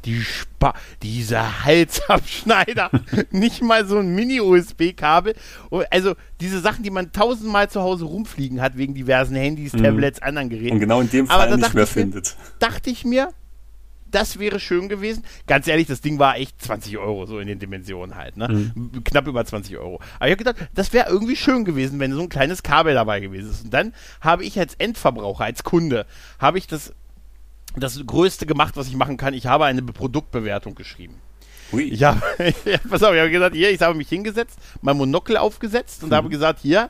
[0.05, 0.73] die Spa
[1.03, 2.89] dieser Halsabschneider,
[3.31, 5.35] nicht mal so ein Mini-USB-Kabel.
[5.91, 10.49] Also diese Sachen, die man tausendmal zu Hause rumfliegen hat, wegen diversen Handys, Tablets, anderen
[10.49, 10.73] Geräten.
[10.75, 12.35] Und genau in dem Fall nicht mehr ich mir- findet.
[12.59, 13.29] dachte ich mir,
[14.11, 15.23] das wäre schön gewesen.
[15.45, 18.37] Ganz ehrlich, das Ding war echt 20 Euro, so in den Dimensionen halt.
[18.37, 18.71] Ne?
[18.73, 19.03] Mhm.
[19.03, 19.99] Knapp über 20 Euro.
[20.17, 23.19] Aber ich habe gedacht, das wäre irgendwie schön gewesen, wenn so ein kleines Kabel dabei
[23.19, 23.65] gewesen ist.
[23.65, 26.07] Und dann habe ich als Endverbraucher, als Kunde,
[26.39, 26.91] habe ich das,
[27.75, 29.33] das Größte gemacht, was ich machen kann.
[29.33, 31.15] Ich habe eine Produktbewertung geschrieben.
[31.71, 31.83] Hui.
[31.83, 32.21] Ich habe,
[32.89, 36.29] pass auf, ich habe gesagt, hier, ich habe mich hingesetzt, mein Monokel aufgesetzt und habe
[36.29, 36.89] gesagt, hier,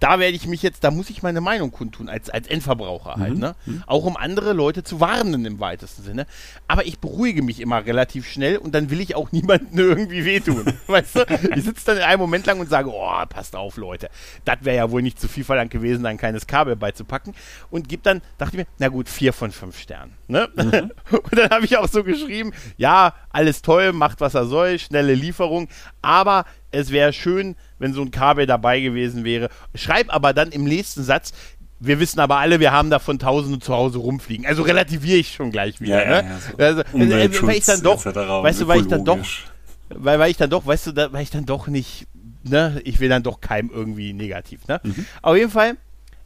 [0.00, 3.36] da werde ich mich jetzt, da muss ich meine Meinung kundtun, als, als Endverbraucher halt,
[3.38, 3.54] ne?
[3.86, 6.26] Auch um andere Leute zu warnen im weitesten Sinne.
[6.68, 10.64] Aber ich beruhige mich immer relativ schnell und dann will ich auch niemandem irgendwie wehtun.
[10.86, 11.26] weißt du?
[11.56, 14.08] Ich sitze dann einen Moment lang und sage, oh, passt auf, Leute.
[14.44, 17.34] Das wäre ja wohl nicht zu viel verlangt gewesen, da ein kleines Kabel beizupacken.
[17.70, 20.14] Und gib dann, dachte ich mir, na gut, vier von fünf Sternen.
[20.28, 20.48] Ne?
[21.10, 25.14] Und dann habe ich auch so geschrieben, ja, alles toll, macht was er soll, schnelle
[25.14, 25.68] Lieferung,
[26.02, 29.48] aber es wäre schön, wenn so ein Kabel dabei gewesen wäre.
[29.74, 31.32] Schreib aber dann im nächsten Satz,
[31.80, 34.46] wir wissen aber alle, wir haben davon Tausende zu Hause rumfliegen.
[34.46, 36.04] Also relativiere ich schon gleich wieder.
[36.04, 36.28] Ja, ja, ne?
[36.58, 39.18] ja, so also, äh, weil ich dann doch, weißt du, weil ich dann doch,
[39.88, 42.06] weil, weil ich dann doch, weißt du, da, weil ich dann doch nicht,
[42.42, 44.80] ne, ich will dann doch keinem irgendwie negativ, ne?
[44.82, 45.06] Mhm.
[45.22, 45.76] Auf jeden Fall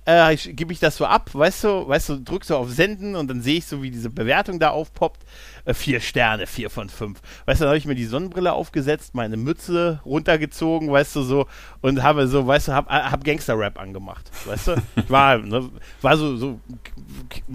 [0.06, 3.14] äh, ich- gebe ich das so ab, weißt du, weißt du, drück so auf Senden
[3.16, 5.22] und dann sehe ich so, wie diese Bewertung da aufpoppt.
[5.64, 7.20] Äh, vier Sterne, vier von fünf.
[7.46, 11.46] Weißt du, dann habe ich mir die Sonnenbrille aufgesetzt, meine Mütze runtergezogen, weißt du, so,
[11.82, 14.76] und habe so, weißt du, hab, äh, hab Gangster-Rap angemacht, weißt du?
[14.96, 16.58] Ich war, ne, war so, so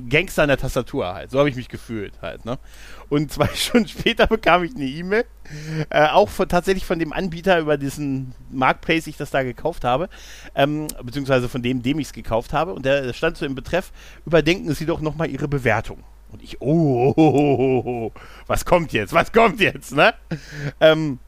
[0.10, 1.32] Gangster an der Tastatur halt.
[1.32, 2.58] So habe ich mich gefühlt halt, ne?
[3.10, 5.26] Und zwei Stunden später bekam ich eine E-Mail,
[5.90, 10.10] äh, auch von, tatsächlich von dem Anbieter, über diesen Marketplace ich das da gekauft habe,
[10.56, 12.74] ähm, beziehungsweise von dem, dem ich es gekauft habe.
[12.74, 13.92] Und der stand so im Betreff,
[14.26, 16.04] überdenken Sie doch nochmal Ihre Bewertung.
[16.32, 18.12] Und ich, oh, oh, oh, oh, oh,
[18.48, 20.14] was kommt jetzt, was kommt jetzt, ne?
[20.82, 21.20] Ähm,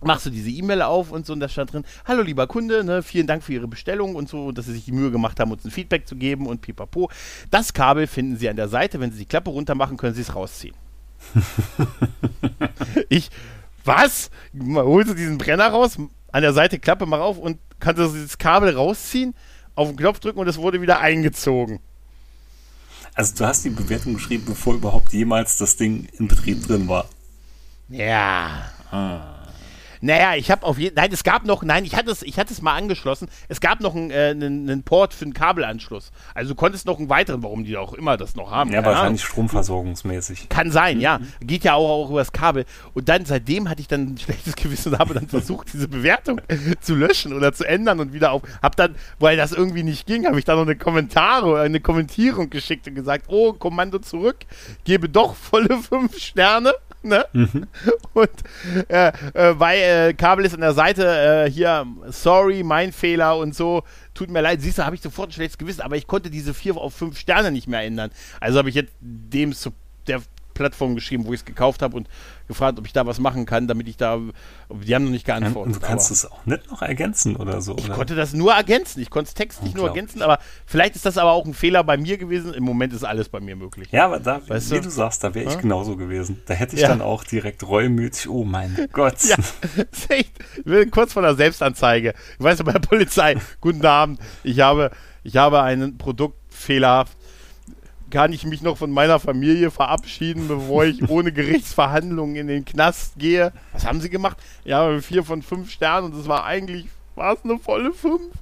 [0.00, 3.02] machst du diese E-Mail auf und so und da stand drin, hallo lieber Kunde, ne,
[3.02, 5.64] vielen Dank für Ihre Bestellung und so, dass Sie sich die Mühe gemacht haben, uns
[5.64, 7.10] ein Feedback zu geben und pipapo.
[7.50, 10.22] Das Kabel finden Sie an der Seite, wenn Sie die Klappe runter machen, können Sie
[10.22, 10.74] es rausziehen.
[13.08, 13.30] ich,
[13.84, 14.30] was?
[14.58, 15.98] Holst du diesen Brenner raus,
[16.32, 19.34] an der Seite Klappe mal auf und kannst du dieses Kabel rausziehen,
[19.74, 21.80] auf den Knopf drücken und es wurde wieder eingezogen.
[23.14, 27.08] Also du hast die Bewertung geschrieben, bevor überhaupt jemals das Ding in Betrieb drin war.
[27.88, 28.70] Ja.
[30.00, 32.52] Naja, ich habe auf jeden Nein, es gab noch, nein, ich hatte es, ich hatte
[32.52, 33.28] es mal angeschlossen.
[33.48, 36.10] Es gab noch einen, äh, einen, einen Port für einen Kabelanschluss.
[36.34, 38.70] Also du konntest noch einen weiteren, warum die auch immer das noch haben.
[38.72, 39.32] Ja, wahrscheinlich Ahnung.
[39.32, 40.48] stromversorgungsmäßig.
[40.48, 41.20] Kann sein, ja.
[41.40, 42.64] Geht ja auch, auch übers Kabel.
[42.94, 46.40] Und dann, seitdem hatte ich dann ein schlechtes Gewissen und habe dann versucht, diese Bewertung
[46.80, 48.42] zu löschen oder zu ändern und wieder auf.
[48.62, 52.50] Hab dann, weil das irgendwie nicht ging, habe ich dann noch eine Kommentare, eine Kommentierung
[52.50, 54.38] geschickt und gesagt, oh, Kommando zurück,
[54.84, 56.72] gebe doch volle fünf Sterne.
[57.02, 57.24] Ne?
[58.12, 58.30] Und
[58.88, 63.54] äh, äh, weil äh, Kabel ist an der Seite äh, hier, sorry, mein Fehler und
[63.54, 63.84] so,
[64.14, 66.54] tut mir leid, siehst du, habe ich sofort ein schlechtes Gewissen, aber ich konnte diese
[66.54, 68.10] vier auf fünf Sterne nicht mehr ändern.
[68.40, 69.54] Also habe ich jetzt dem
[70.08, 70.22] der
[70.58, 72.08] Plattform geschrieben, wo ich es gekauft habe und
[72.48, 74.18] gefragt, ob ich da was machen kann, damit ich da,
[74.70, 75.74] die haben noch nicht geantwortet.
[75.76, 77.76] und du kannst es auch nicht noch ergänzen oder so.
[77.78, 77.94] ich oder?
[77.94, 81.32] konnte das nur ergänzen, ich konnte es textlich nur ergänzen, aber vielleicht ist das aber
[81.32, 82.52] auch ein Fehler bei mir gewesen.
[82.54, 83.88] Im Moment ist alles bei mir möglich.
[83.92, 84.82] Ja, aber da, Weißt wie du?
[84.82, 86.42] du sagst, da wäre ich genauso gewesen.
[86.46, 86.88] Da hätte ich Ja.
[86.88, 89.22] dann auch direkt reumütig, oh mein Gott.
[89.24, 89.36] Ja,
[89.90, 90.32] ist echt,
[90.90, 92.14] kurz vor der Selbstanzeige.
[92.38, 94.90] Ich weiß bei der Polizei, guten Abend, ich habe,
[95.22, 97.16] ich habe ein Produkt fehlerhaft.
[98.10, 103.14] Kann ich mich noch von meiner Familie verabschieden, bevor ich ohne Gerichtsverhandlungen in den Knast
[103.18, 103.52] gehe?
[103.72, 104.38] Was haben sie gemacht?
[104.64, 108.32] Ja, vier von fünf Sternen und das war eigentlich, war es eine volle fünf?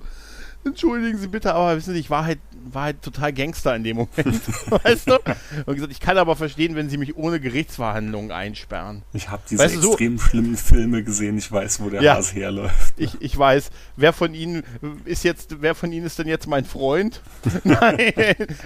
[0.64, 2.40] Entschuldigen Sie bitte, aber wissen Sie, ich war halt,
[2.72, 4.40] war halt total Gangster in dem Moment,
[4.84, 5.18] weißt du?
[5.66, 9.02] Und gesagt, ich kann aber verstehen, wenn Sie mich ohne Gerichtsverhandlungen einsperren.
[9.12, 11.38] Ich habe diese Weißt du, so- extrem schlimmen Filme gesehen.
[11.38, 12.14] Ich weiß, wo der Ja.
[12.16, 12.94] Hase herläuft.
[12.96, 14.62] Ich, ich weiß, wer von Ihnen
[15.04, 17.22] ist jetzt, wer von Ihnen ist denn jetzt mein Freund?
[17.64, 18.12] Nein,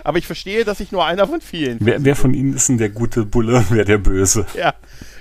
[0.04, 1.86] aber ich verstehe, dass ich nur einer von vielen bin.
[1.86, 4.46] Wer, wer von Ihnen ist denn der gute Bulle, wer der Böse?
[4.54, 4.74] Ja,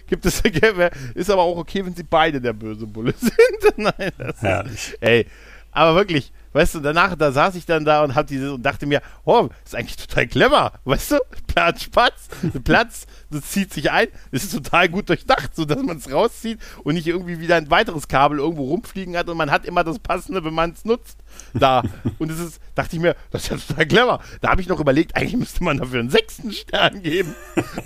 [0.07, 0.41] gibt es,
[1.15, 3.77] ist aber auch okay, wenn Sie beide der böse Bulle sind.
[3.77, 4.97] Nein, das ist, Herrlich.
[5.01, 5.25] ey,
[5.71, 8.85] aber wirklich, weißt du, danach, da saß ich dann da und hab diese und dachte
[8.85, 11.17] mir, oh, ist eigentlich total clever, weißt du?
[11.47, 12.29] Platz, Spatz,
[12.63, 16.59] Platz, das zieht sich ein, das ist total gut durchdacht, so dass man es rauszieht
[16.83, 19.99] und nicht irgendwie wieder ein weiteres Kabel irgendwo rumfliegen hat und man hat immer das
[19.99, 21.19] passende, wenn man es nutzt,
[21.53, 21.83] da.
[22.19, 24.19] Und es ist, dachte ich mir, das ist ja total clever.
[24.41, 27.35] Da habe ich noch überlegt, eigentlich müsste man dafür einen sechsten Stern geben.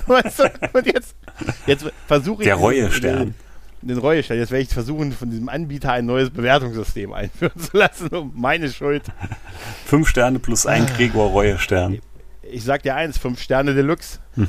[0.08, 0.52] weißt du?
[0.74, 1.15] Und jetzt,
[1.67, 2.46] jetzt versuche ich.
[2.48, 3.36] Der Reue-Stern
[3.88, 4.39] den Reue stellen.
[4.39, 8.08] Jetzt werde ich versuchen, von diesem Anbieter ein neues Bewertungssystem einführen zu lassen.
[8.10, 9.04] Um meine Schuld.
[9.86, 12.00] Fünf Sterne plus ein Gregor Reue-Stern.
[12.43, 14.19] Ich sag dir eins, fünf Sterne Deluxe.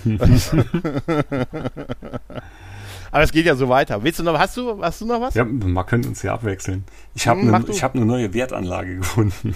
[3.11, 4.03] Aber es geht ja so weiter.
[4.03, 5.35] Willst du noch, hast du, hast du noch was?
[5.35, 6.85] Ja, man könnte uns ja abwechseln.
[7.15, 9.55] Ich habe Hm, eine hab ne neue Wertanlage gefunden.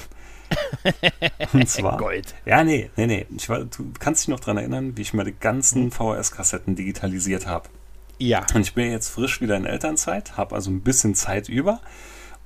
[1.53, 1.99] Und zwar.
[1.99, 2.35] Gold.
[2.47, 3.27] Ja, nee, nee, nee.
[3.37, 3.67] Ich du
[3.99, 7.69] kannst dich noch dran erinnern, wie ich meine ganzen VHS-Kassetten digitalisiert habe.
[8.18, 8.44] Ja.
[8.54, 11.81] Und ich bin jetzt frisch wieder in Elternzeit, habe also ein bisschen Zeit über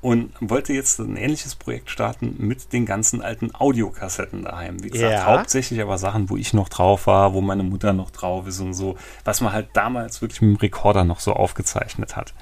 [0.00, 4.82] und wollte jetzt ein ähnliches Projekt starten mit den ganzen alten Audiokassetten daheim.
[4.82, 5.24] Wie gesagt, Ja.
[5.26, 8.74] hauptsächlich aber Sachen, wo ich noch drauf war, wo meine Mutter noch drauf ist und
[8.74, 12.35] so, was man halt damals wirklich mit dem Rekorder noch so aufgezeichnet hat.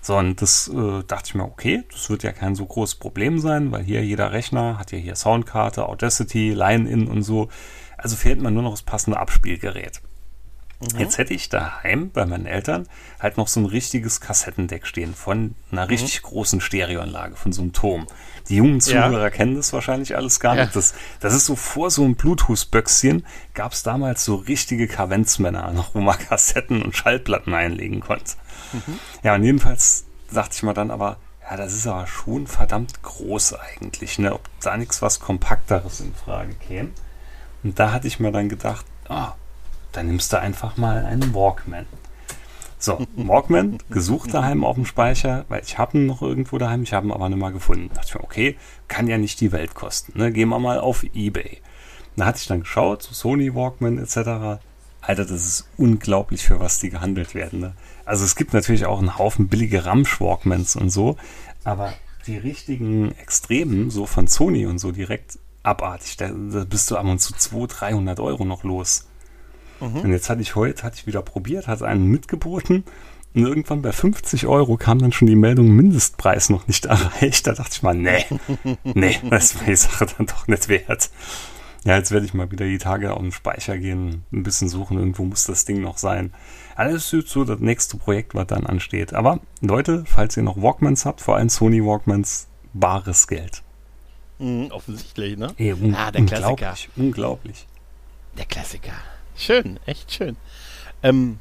[0.00, 3.38] So, und das äh, dachte ich mir, okay, das wird ja kein so großes Problem
[3.38, 7.48] sein, weil hier jeder Rechner hat ja hier Soundkarte, Audacity, Line-In und so.
[7.96, 10.02] Also fehlt mir nur noch das passende Abspielgerät.
[10.98, 12.88] Jetzt hätte ich daheim bei meinen Eltern
[13.20, 17.72] halt noch so ein richtiges Kassettendeck stehen von einer richtig großen Stereoanlage, von so einem
[17.72, 18.06] Turm.
[18.48, 18.80] Die jungen Ja.
[19.08, 20.64] Zuhörer kennen das wahrscheinlich alles gar Ja.
[20.64, 20.76] nicht.
[20.76, 25.94] Das, das ist so vor so einem Bluetooth-Böckschen gab es damals so richtige Kaventsmänner noch,
[25.94, 28.32] wo man Kassetten und Schallplatten einlegen konnte.
[29.22, 31.16] Ja, und jedenfalls dachte ich mal dann aber,
[31.48, 34.32] ja, das ist aber schon verdammt groß eigentlich, ne?
[34.34, 36.90] Ob da nichts was Kompakteres in Frage käme.
[37.62, 39.34] Und da hatte ich mir dann gedacht, ah,
[39.94, 41.86] dann nimmst du einfach mal einen Walkman.
[42.78, 46.92] So, Walkman, gesucht daheim auf dem Speicher, weil ich habe ihn noch irgendwo daheim, ich
[46.92, 47.88] habe ihn aber nicht mal gefunden.
[47.88, 48.56] Da dachte ich mir, okay,
[48.88, 50.18] kann ja nicht die Welt kosten.
[50.18, 50.32] Ne?
[50.32, 51.62] Gehen wir mal auf Ebay.
[52.16, 54.60] Da hatte ich dann geschaut, so Sony Walkman etc.
[55.00, 57.60] Alter, das ist unglaublich, für was die gehandelt werden.
[57.60, 57.74] Ne?
[58.04, 61.16] Also es gibt natürlich auch einen Haufen billige Ramsch-Walkmans und so,
[61.64, 61.94] aber
[62.26, 67.06] die richtigen Extremen, so von Sony und so direkt abartig, da, da bist du ab
[67.06, 69.06] und zu 200, 300 Euro noch los.
[69.80, 72.84] Und jetzt hatte ich heute, hatte ich wieder probiert, hatte einen mitgeboten
[73.34, 77.46] und irgendwann bei 50 Euro kam dann schon die Meldung, Mindestpreis noch nicht erreicht.
[77.46, 78.24] Da dachte ich mal, nee,
[78.84, 81.10] nee, das ist mir die Sache dann doch nicht wert.
[81.84, 84.96] Ja, jetzt werde ich mal wieder die Tage auf den Speicher gehen, ein bisschen suchen,
[84.98, 86.32] irgendwo muss das Ding noch sein.
[86.76, 89.12] Alles ist so das nächste Projekt, was dann ansteht.
[89.12, 93.62] Aber Leute, falls ihr noch Walkmans habt, vor allem Sony Walkmans, bares Geld.
[94.38, 95.48] Mhm, offensichtlich, ne?
[95.58, 96.48] Ey, un Ah, der Klassiker.
[96.52, 97.66] unglaublich, unglaublich.
[98.38, 98.92] Der Klassiker.
[99.36, 100.36] Schön, echt schön.
[101.02, 101.38] Ähm,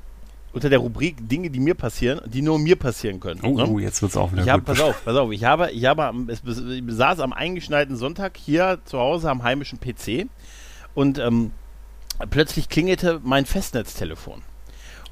[0.54, 3.42] unter der Rubrik Dinge, die mir passieren, die nur mir passieren können.
[3.44, 3.68] Oh, ne?
[3.68, 4.66] oh, jetzt wird's auch wieder Ich gut.
[4.66, 8.80] pass auf, pass auf, ich habe, ich habe, am, es besaß am eingeschneiten Sonntag hier
[8.86, 10.28] zu Hause am heimischen PC
[10.94, 11.52] und ähm,
[12.30, 14.44] plötzlich klingelte mein Festnetztelefon.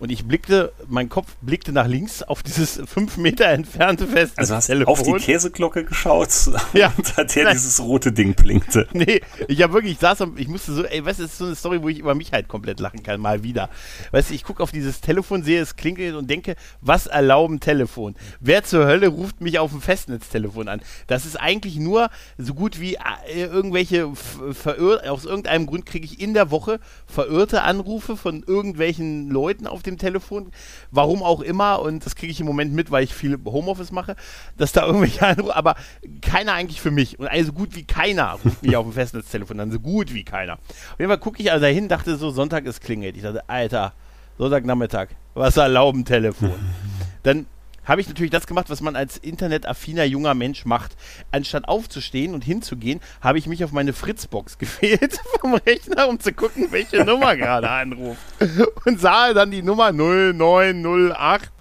[0.01, 4.67] Und ich blickte, mein Kopf blickte nach links auf dieses fünf Meter entfernte Also hast
[4.69, 6.29] du auf die Käseglocke geschaut
[6.73, 6.91] Ja.
[7.17, 7.53] hat der Nein.
[7.53, 8.87] dieses rote Ding blinkte.
[8.93, 11.45] Nee, ich habe wirklich, ich saß ich musste so, ey, weißt du, das ist so
[11.45, 13.69] eine Story, wo ich über mich halt komplett lachen kann, mal wieder.
[14.11, 18.15] Weißt du, ich gucke auf dieses Telefon, sehe es klingelt und denke, was erlauben Telefon?
[18.39, 20.81] Wer zur Hölle ruft mich auf dem Festnetztelefon an?
[21.07, 22.09] Das ist eigentlich nur
[22.39, 28.17] so gut wie äh, irgendwelche, aus irgendeinem Grund kriege ich in der Woche verirrte Anrufe
[28.17, 30.51] von irgendwelchen Leuten auf dem Telefon,
[30.91, 34.15] warum auch immer, und das kriege ich im Moment mit, weil ich viel Homeoffice mache,
[34.57, 35.75] dass da irgendwelche Anrufe, aber
[36.21, 37.19] keiner eigentlich für mich.
[37.19, 40.53] Und also gut wie keiner ruft mich auf dem Festnetztelefon an, so gut wie keiner.
[40.53, 43.15] Auf jeden Fall gucke ich also dahin, dachte so, Sonntag ist klingelt.
[43.15, 43.93] Ich dachte, Alter,
[44.37, 46.53] Sonntagnachmittag, was erlauben Telefon?
[47.23, 47.45] Dann
[47.85, 50.95] habe ich natürlich das gemacht, was man als internetaffiner junger Mensch macht.
[51.31, 56.33] Anstatt aufzustehen und hinzugehen, habe ich mich auf meine Fritzbox gefehlt vom Rechner, um zu
[56.33, 58.19] gucken, welche Nummer gerade anruft.
[58.85, 61.51] Und sah dann die Nummer 0908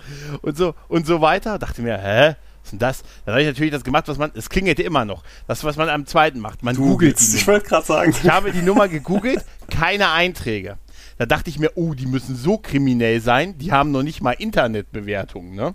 [0.42, 1.58] und so und so weiter.
[1.58, 2.36] Dachte mir, hä?
[2.62, 3.02] Was ist denn das?
[3.24, 5.22] Dann habe ich natürlich das gemacht, was man, es klingelte immer noch.
[5.46, 6.62] Das, was man am zweiten macht.
[6.62, 7.18] Man googelt.
[7.18, 8.10] Ich wollte gerade sagen.
[8.10, 10.76] Ich habe die Nummer gegoogelt, keine Einträge.
[11.20, 14.32] Da dachte ich mir, oh, die müssen so kriminell sein, die haben noch nicht mal
[14.32, 15.54] Internetbewertungen.
[15.54, 15.74] Ne?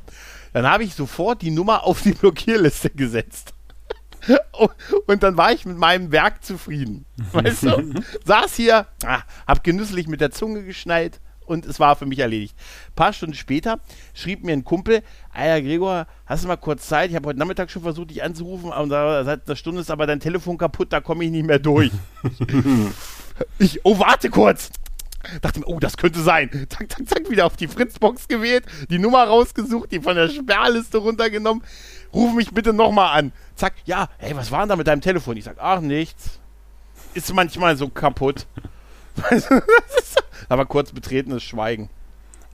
[0.54, 3.54] Dann habe ich sofort die Nummer auf die Blockierliste gesetzt.
[5.06, 7.06] Und dann war ich mit meinem Werk zufrieden.
[7.32, 7.94] Weißt du?
[8.26, 12.56] Saß hier, ah, hab genüsslich mit der Zunge geschnallt und es war für mich erledigt.
[12.88, 13.80] Ein paar Stunden später
[14.16, 17.12] schrieb mir ein Kumpel, Alter Gregor, hast du mal kurz Zeit?
[17.12, 20.20] Ich habe heute Nachmittag schon versucht, dich anzurufen, da- seit einer Stunde ist aber dein
[20.20, 21.92] Telefon kaputt, da komme ich nicht mehr durch.
[23.60, 24.72] ich, oh, warte kurz.
[25.42, 26.50] Dachte mir, oh, das könnte sein.
[26.70, 30.98] Zack, zack, zack, wieder auf die Fritzbox gewählt, die Nummer rausgesucht, die von der Sperrliste
[30.98, 31.64] runtergenommen.
[32.14, 33.32] Ruf mich bitte nochmal an.
[33.56, 35.38] Zack, ja, hey, was war denn da mit deinem Telefon?
[35.38, 36.40] Ich sag, ach, nichts.
[37.14, 38.46] Ist manchmal so kaputt.
[40.50, 41.90] Aber kurz betretenes Schweigen.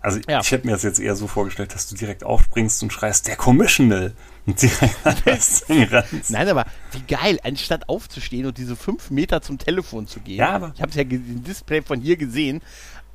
[0.02, 0.40] Also ja.
[0.40, 3.36] ich hätte mir das jetzt eher so vorgestellt, dass du direkt aufspringst und schreist, der
[3.36, 4.14] Commissional.
[4.46, 4.64] Und
[5.26, 10.40] das Nein, aber wie geil, anstatt aufzustehen und diese fünf Meter zum Telefon zu gehen.
[10.40, 12.62] Ja, aber ich habe es ja im Display von hier gesehen.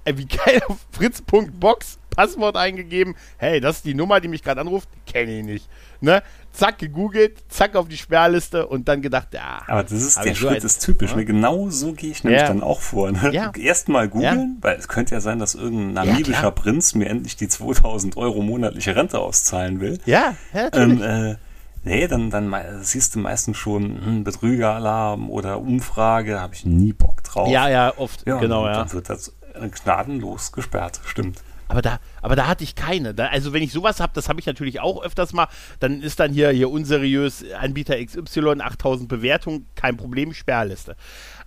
[0.07, 3.15] Äh, wie geil auf fritz.box Passwort eingegeben.
[3.37, 4.89] Hey, das ist die Nummer, die mich gerade anruft.
[5.05, 5.69] Kenne ich nicht.
[6.01, 6.23] Ne?
[6.53, 9.61] Zack, gegoogelt, zack auf die Sperrliste und dann gedacht, ja.
[9.67, 11.15] Aber das ist der Schritt, so ist typisch.
[11.15, 11.27] Ne?
[11.27, 12.49] Genau so gehe ich nämlich ja.
[12.49, 13.13] dann auch vor.
[13.13, 13.31] Ne?
[13.33, 13.53] Ja.
[13.59, 18.17] Erstmal googeln, weil es könnte ja sein, dass irgendein namibischer Prinz mir endlich die 2000
[18.17, 19.99] Euro monatliche Rente auszahlen will.
[20.07, 21.37] Ja, ja ähm, äh,
[21.87, 27.23] Nee, dann, dann siehst du meistens schon hm, Betrügeralarm oder Umfrage, habe ich nie Bock
[27.23, 27.49] drauf.
[27.49, 28.79] Ja, ja, oft, ja, genau, ja.
[28.79, 31.43] Dann wird das gnadenlos gesperrt, stimmt.
[31.69, 33.13] Aber da, aber da hatte ich keine.
[33.13, 35.49] Da, also wenn ich sowas habe, das habe ich natürlich auch öfters mal,
[35.81, 40.97] dann ist dann hier, hier unseriös Anbieter XY, 8000 Bewertungen, kein Problem, Sperrliste.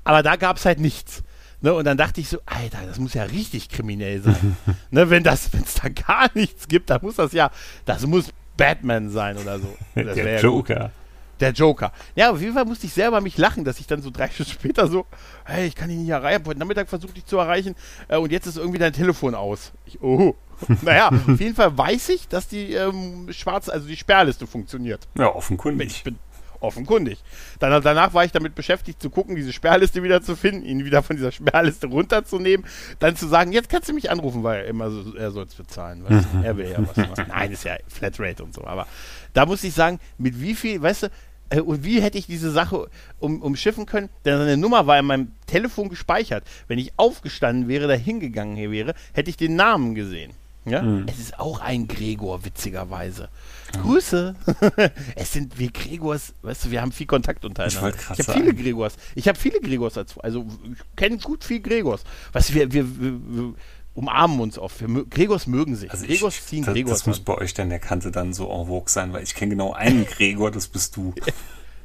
[0.04, 1.24] Aber da gab es halt nichts.
[1.62, 4.56] Ne, und dann dachte ich so, Alter, das muss ja richtig kriminell sein.
[4.92, 5.50] ne, wenn es
[5.82, 7.52] da gar nichts gibt, dann muss das ja,
[7.86, 9.76] das muss Batman sein oder so.
[9.96, 10.92] Das Der Joker.
[11.40, 11.92] Der Joker.
[12.16, 14.52] Ja, auf jeden Fall musste ich selber mich lachen, dass ich dann so drei Stunden
[14.52, 15.06] später so,
[15.46, 16.46] hey, ich kann ihn nicht erreichen.
[16.46, 17.76] Heute Nachmittag versucht dich zu erreichen
[18.08, 19.72] äh, und jetzt ist irgendwie dein Telefon aus.
[19.86, 20.36] Ich, oh.
[20.82, 25.08] naja, auf jeden Fall weiß ich, dass die ähm, schwarze, also die Sperrliste funktioniert.
[25.18, 25.88] Ja, offenkundig.
[25.88, 26.20] Ich bin
[26.62, 27.20] offenkundig.
[27.60, 31.04] Dann, danach war ich damit beschäftigt, zu gucken, diese Sperrliste wieder zu finden, ihn wieder
[31.04, 32.66] von dieser Sperrliste runterzunehmen,
[33.00, 35.56] dann zu sagen, jetzt kannst du mich anrufen, weil er immer so, er soll es
[35.56, 36.04] bezahlen.
[36.04, 36.44] Weißt du?
[36.44, 37.26] Er will ja was machen.
[37.30, 38.66] Nein, ist ja Flatrate und so.
[38.66, 38.88] Aber
[39.34, 41.08] da muss ich sagen, mit wie viel, weißt du,
[41.58, 44.10] und wie hätte ich diese Sache um, umschiffen können?
[44.26, 46.44] Denn seine Nummer war in meinem Telefon gespeichert.
[46.68, 50.34] Wenn ich aufgestanden wäre, da hingegangen wäre, hätte ich den Namen gesehen.
[50.66, 50.82] Ja?
[50.82, 51.06] Mhm.
[51.08, 53.30] Es ist auch ein Gregor, witzigerweise.
[53.76, 53.82] Mhm.
[53.82, 54.36] Grüße.
[55.16, 57.90] es sind wir Gregors, weißt du, wir haben viel Kontakt untereinander.
[57.90, 58.96] Ich, ich habe viele Gregors.
[59.16, 60.22] Ich habe viele Gregors dazu.
[60.22, 62.04] Also ich kenne gut viel Gregors.
[62.34, 63.54] Weißt du, wir, wir, wir
[63.94, 64.80] umarmen uns oft.
[64.80, 65.92] Wir, Gregors mögen sich.
[65.92, 67.00] Also Gregors ich, ziehen das, Gregors.
[67.00, 69.52] Das muss bei euch dann der Kante dann so en vogue sein, weil ich kenne
[69.52, 71.14] genau einen Gregor, das bist du.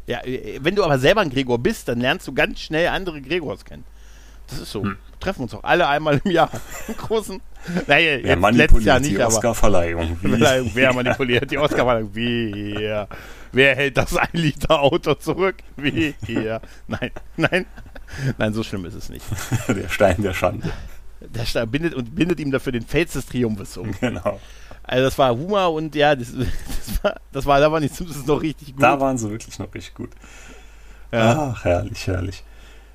[0.06, 3.22] Ja, äh, wenn du aber selber ein Gregor bist, dann lernst du ganz schnell andere
[3.22, 3.84] Gregors kennen.
[4.48, 4.82] Das ist so.
[4.82, 4.98] Hm.
[5.18, 6.50] Treffen uns auch alle einmal im Jahr.
[6.88, 7.40] Im großen.
[7.86, 10.18] Naja, Wer manipuliert Jahr nicht, die Oscarverleihung?
[10.22, 12.10] Wer manipuliert die Oscarverleihung?
[12.12, 13.08] Wer?
[13.50, 15.56] Wer hält das ein Liter Auto zurück?
[15.76, 16.60] Wer?
[16.86, 17.64] Nein, nein.
[18.36, 19.24] Nein, so schlimm ist es nicht.
[19.68, 20.70] der Stein der Schande
[21.36, 23.92] der Stein bindet und bindet ihm dafür den Fels des Triumphes um.
[24.00, 24.40] Genau.
[24.82, 28.26] Also das war Humor und ja, das, das, war, das war, da war nicht, das
[28.26, 28.82] noch richtig gut.
[28.82, 30.10] Da waren sie wirklich noch richtig gut.
[31.10, 31.54] Ja.
[31.54, 32.44] Ach, herrlich, herrlich.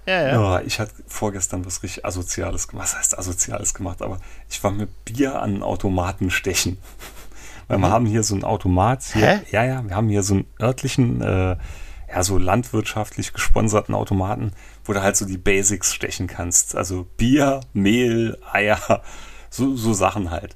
[0.06, 0.58] Ja, ja.
[0.58, 2.86] Oh, ich hatte vorgestern was richtig Asoziales gemacht.
[2.86, 4.02] Was heißt Asoziales gemacht?
[4.02, 6.78] Aber ich war mit Bier an Automaten stechen.
[7.67, 7.82] Weil mhm.
[7.82, 9.04] wir haben hier so einen Automat.
[9.13, 9.39] Hier, Hä?
[9.52, 11.58] Ja, ja, wir haben hier so einen örtlichen, äh,
[12.12, 14.52] ja, so landwirtschaftlich gesponserten Automaten,
[14.89, 16.75] wo du halt so die Basics stechen kannst.
[16.75, 19.04] Also Bier, Mehl, Eier,
[19.52, 20.56] so, so Sachen halt.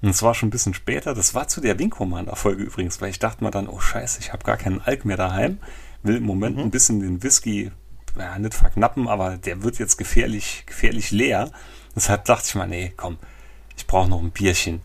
[0.00, 3.10] Und es war schon ein bisschen später, das war zu der Wing Commander-Folge übrigens, weil
[3.10, 5.58] ich dachte mir dann, oh scheiße, ich habe gar keinen Alk mehr daheim,
[6.02, 6.62] will im Moment mhm.
[6.62, 7.70] ein bisschen den Whisky,
[8.18, 11.50] ja, nicht verknappen, aber der wird jetzt gefährlich, gefährlich leer.
[11.94, 13.18] Deshalb dachte ich mir, nee, komm,
[13.76, 14.80] ich brauche noch ein Bierchen.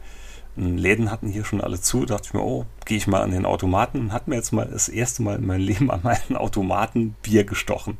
[0.58, 3.45] Läden hatten hier schon alle zu, dachte ich mir, oh, gehe ich mal an den
[3.45, 7.15] Automaten und hat mir jetzt mal das erste Mal in meinem Leben an meinen Automaten
[7.21, 7.97] Bier gestochen.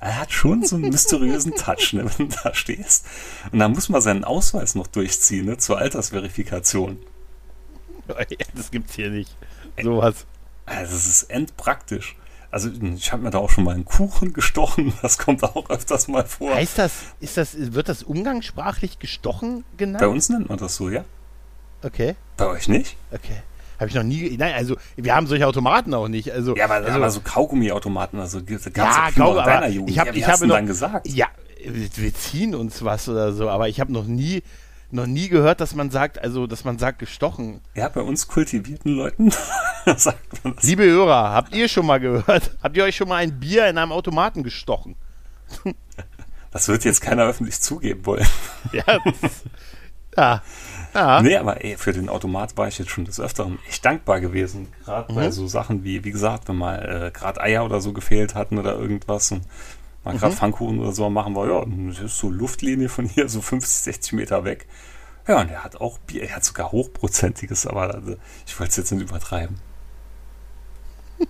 [0.00, 3.04] Er hat schon so einen mysteriösen Touch, ne, wenn du da stehst.
[3.52, 6.98] Und dann muss man seinen Ausweis noch durchziehen, ne, zur Altersverifikation.
[8.56, 9.36] Das gibt's hier nicht.
[9.80, 10.26] Sowas.
[10.66, 12.16] Also, es ist endpraktisch.
[12.50, 16.08] Also ich habe mir da auch schon mal einen Kuchen gestochen, das kommt auch öfters
[16.08, 16.54] mal vor.
[16.54, 20.00] Heißt das, ist das, wird das umgangssprachlich gestochen genannt?
[20.00, 21.04] Bei uns nennt man das so, ja.
[21.82, 22.16] Okay.
[22.36, 22.96] Bei euch nicht?
[23.12, 23.42] Okay.
[23.80, 24.36] Habe ich noch nie.
[24.36, 26.30] Nein, also wir haben solche Automaten auch nicht.
[26.30, 29.90] Also, ja, aber, also, aber so Kaugummi-Automaten, also ganz ja, Kaugummi, deiner Jugend.
[29.90, 31.08] Ich habe, ja, ich habe noch, dann gesagt.
[31.08, 31.28] Ja,
[31.64, 34.42] wir ziehen uns was oder so, aber ich habe noch nie
[34.92, 37.60] noch nie gehört, dass man sagt, also dass man sagt gestochen.
[37.74, 39.30] Ja, bei uns kultivierten Leuten
[39.96, 40.64] sagt man das.
[40.64, 42.56] Liebe Hörer, habt ihr schon mal gehört?
[42.62, 44.96] Habt ihr euch schon mal ein Bier in einem Automaten gestochen?
[46.50, 48.26] Das wird jetzt keiner öffentlich zugeben wollen.
[48.72, 48.98] Ja.
[50.16, 50.42] ja.
[50.94, 51.22] Ja.
[51.22, 54.68] Nee, aber ey, für den Automat war ich jetzt schon des Öfteren echt dankbar gewesen.
[54.84, 55.16] Gerade mhm.
[55.16, 58.58] bei so Sachen wie, wie gesagt, wenn mal äh, gerade Eier oder so gefehlt hatten
[58.58, 59.42] oder irgendwas und
[60.04, 60.38] mal gerade mhm.
[60.38, 64.12] Pfannkuchen oder so machen wir, ja, das ist so Luftlinie von hier, so 50, 60
[64.14, 64.66] Meter weg.
[65.28, 68.76] Ja, und er hat auch Bier, er hat sogar hochprozentiges, aber also, ich wollte es
[68.76, 69.60] jetzt nicht übertreiben.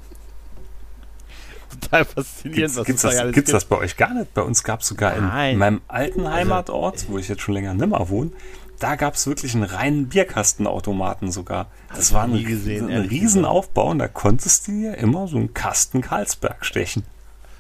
[1.81, 2.75] total faszinierend.
[2.75, 4.33] Gibt's, gibt's, das, da gibt's das bei euch gar nicht?
[4.33, 7.43] Bei uns gab es sogar in, in, meinem alten also, Heimatort, also, wo ich jetzt
[7.43, 8.31] schon länger nimmer wohne,
[8.81, 11.69] da gab es wirklich einen reinen Bierkastenautomaten sogar.
[11.95, 16.01] Das war ein, gesehen, ein Riesenaufbau und da konntest du dir immer so einen Kasten
[16.01, 17.05] Karlsberg stechen.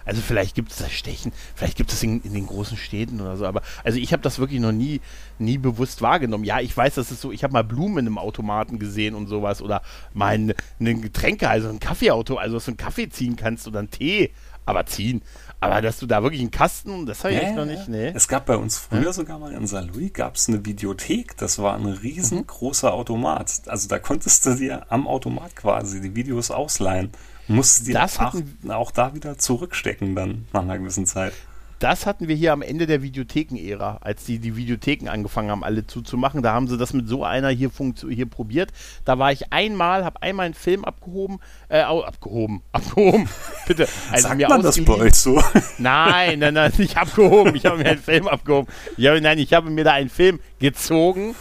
[0.07, 3.37] Also vielleicht gibt es das Stechen, vielleicht gibt es in, in, den großen Städten oder
[3.37, 5.01] so, aber also ich habe das wirklich noch nie,
[5.39, 6.45] nie bewusst wahrgenommen.
[6.45, 9.61] Ja, ich weiß, das ist so, ich habe mal Blumen im Automaten gesehen und sowas
[9.61, 9.83] oder
[10.15, 13.81] mal ein, ein Getränke, also ein Kaffeeauto, also dass du einen Kaffee ziehen kannst oder
[13.81, 14.33] einen Tee,
[14.65, 15.23] aber ziehen.
[15.61, 18.13] Aber dass du da wirklich einen Kasten, das habe ich echt noch nicht, nee.
[18.15, 19.13] Es gab bei uns früher ja?
[19.13, 19.89] sogar mal in St.
[19.93, 22.91] Louis gab es eine Videothek, das war ein riesengroßer.
[22.95, 23.63] Automat.
[23.67, 27.11] Also da konntest du dir am Automat quasi die Videos ausleihen.
[27.47, 28.35] Musste die das auch,
[28.69, 31.33] auch da wieder zurückstecken dann nach einer gewissen Zeit.
[31.81, 35.87] Das hatten wir hier am Ende der Videotheken-Ära, als die die Videotheken angefangen haben, alle
[35.87, 36.43] zuzumachen.
[36.43, 37.71] Da haben sie das mit so einer hier,
[38.07, 38.71] hier probiert.
[39.07, 41.39] Da war ich einmal, habe einmal einen Film abgehoben,
[41.71, 43.31] äh, abgehoben, abgehoben,
[43.67, 43.89] bitte.
[44.13, 45.43] Also Sagt mir man das bei euch so?
[45.79, 47.55] Nein, nein, nein, nicht abgehoben.
[47.55, 48.71] Ich habe mir einen Film abgehoben.
[48.99, 51.35] Ich habe, nein, ich habe mir da einen Film gezogen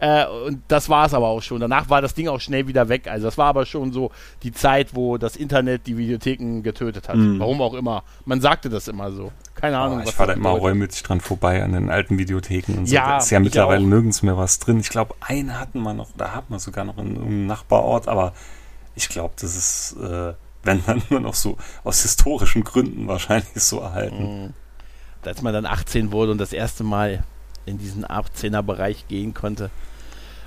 [0.00, 1.60] äh, und das war es aber auch schon.
[1.60, 3.06] Danach war das Ding auch schnell wieder weg.
[3.06, 4.10] Also das war aber schon so
[4.42, 7.16] die Zeit, wo das Internet die Videotheken getötet hat.
[7.16, 7.38] Mhm.
[7.38, 8.02] Warum auch immer.
[8.24, 9.30] Man sagte das immer so.
[9.60, 10.02] Keine oh, Ahnung.
[10.04, 12.94] ich fahre da immer reumütig dran vorbei an den alten Videotheken und so.
[12.94, 14.80] Ja, da ist ja mittlerweile nirgends mehr was drin.
[14.80, 18.32] Ich glaube, eine hatten wir noch, da hat man sogar noch in einem Nachbarort, aber
[18.94, 20.32] ich glaube, das ist, äh,
[20.62, 24.44] wenn dann nur noch so aus historischen Gründen wahrscheinlich so erhalten.
[24.44, 24.54] Mhm.
[25.22, 27.24] Als man dann 18 wurde und das erste Mal
[27.66, 29.70] in diesen 18er Bereich gehen konnte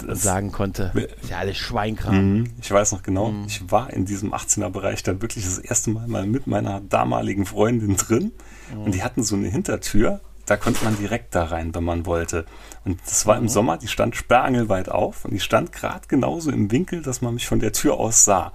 [0.02, 0.92] und sagen konnte,
[1.22, 2.40] ist ja alles Schweinkram.
[2.40, 2.54] Mhm.
[2.60, 3.46] Ich weiß noch genau, mhm.
[3.46, 7.96] ich war in diesem 18er-Bereich dann wirklich das erste Mal mal mit meiner damaligen Freundin
[7.96, 8.32] drin
[8.72, 8.84] mhm.
[8.84, 12.46] und die hatten so eine Hintertür, da konnte man direkt da rein, wenn man wollte.
[12.84, 13.50] Und das war im mhm.
[13.50, 17.48] Sommer, die stand sperrangelweit auf und die stand gerade genauso im Winkel, dass man mich
[17.48, 18.52] von der Tür aus sah.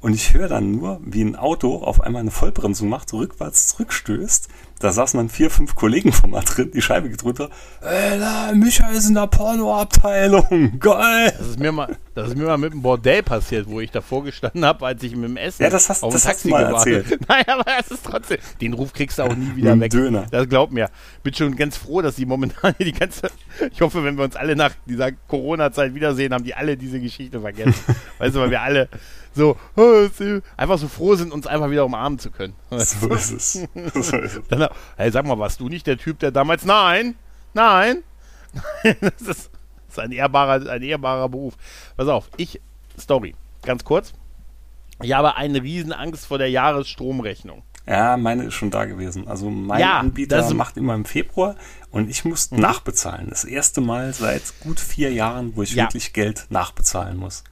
[0.00, 4.48] Und ich höre dann nur, wie ein Auto auf einmal eine Vollbremsung macht, rückwärts zurückstößt
[4.84, 7.52] da saßen dann vier, fünf Kollegen von mal drin, die Scheibe gedrückt haben.
[7.80, 10.76] Ey, da, Micha ist in der Pornoabteilung.
[10.78, 11.32] Geil.
[11.38, 14.24] Das ist mir mal, das ist mir mal mit dem Bordell passiert, wo ich davor
[14.24, 16.48] gestanden habe, als ich mit dem Essen ja, das hast, auf das Taxi hast du
[16.50, 16.96] mal gewartet.
[16.96, 17.20] erzählt.
[17.28, 19.90] Naja, aber es ist trotzdem, den Ruf kriegst du auch nie wieder weg.
[19.90, 20.26] Döner.
[20.30, 20.90] Das glaub mir.
[21.22, 23.30] Bin schon ganz froh, dass die momentan die ganze,
[23.72, 27.40] ich hoffe, wenn wir uns alle nach dieser Corona-Zeit wiedersehen, haben die alle diese Geschichte
[27.40, 27.74] vergessen.
[28.18, 28.88] weißt du, weil wir alle
[29.34, 29.56] so,
[30.56, 32.54] einfach so froh sind, uns einfach wieder umarmen zu können.
[32.70, 33.52] So ist es.
[33.52, 34.40] So ist es.
[34.48, 37.16] Dann, hey, sag mal, warst du nicht der Typ, der damals, nein,
[37.52, 38.02] nein,
[38.92, 39.50] das ist, das
[39.88, 41.54] ist ein ehrbarer, ein ehrbarer Beruf.
[41.96, 42.60] Pass auf, ich,
[42.98, 44.12] Story, ganz kurz.
[45.02, 47.62] Ich habe eine riesen Angst vor der Jahresstromrechnung.
[47.86, 49.28] Ja, meine ist schon da gewesen.
[49.28, 51.56] Also mein ja, Anbieter macht immer im Februar
[51.90, 52.60] und ich muss mhm.
[52.60, 53.28] nachbezahlen.
[53.28, 55.84] Das erste Mal seit gut vier Jahren, wo ich ja.
[55.84, 57.44] wirklich Geld nachbezahlen muss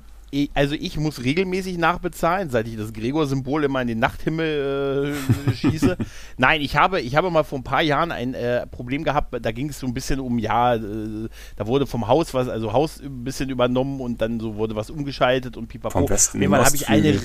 [0.55, 5.15] also ich muss regelmäßig nachbezahlen, seit ich das Gregor-Symbol immer in den Nachthimmel
[5.49, 5.97] äh, schieße.
[6.39, 9.53] Nein, ich habe, ich habe mal vor ein paar Jahren ein äh, Problem gehabt, da
[9.53, 13.01] ging es so ein bisschen um, ja, äh, da wurde vom Haus was, also Haus
[13.01, 15.99] ein bisschen übernommen und dann so wurde was umgeschaltet und pipapo.
[15.99, 17.19] Vom Westen in habe ich eine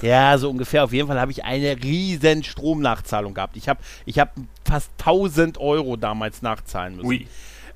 [0.00, 0.84] ja, so ungefähr.
[0.84, 3.56] Auf jeden Fall habe ich eine riesen Stromnachzahlung gehabt.
[3.56, 4.32] Ich habe ich hab
[4.64, 7.06] fast 1000 Euro damals nachzahlen müssen.
[7.06, 7.26] Ui.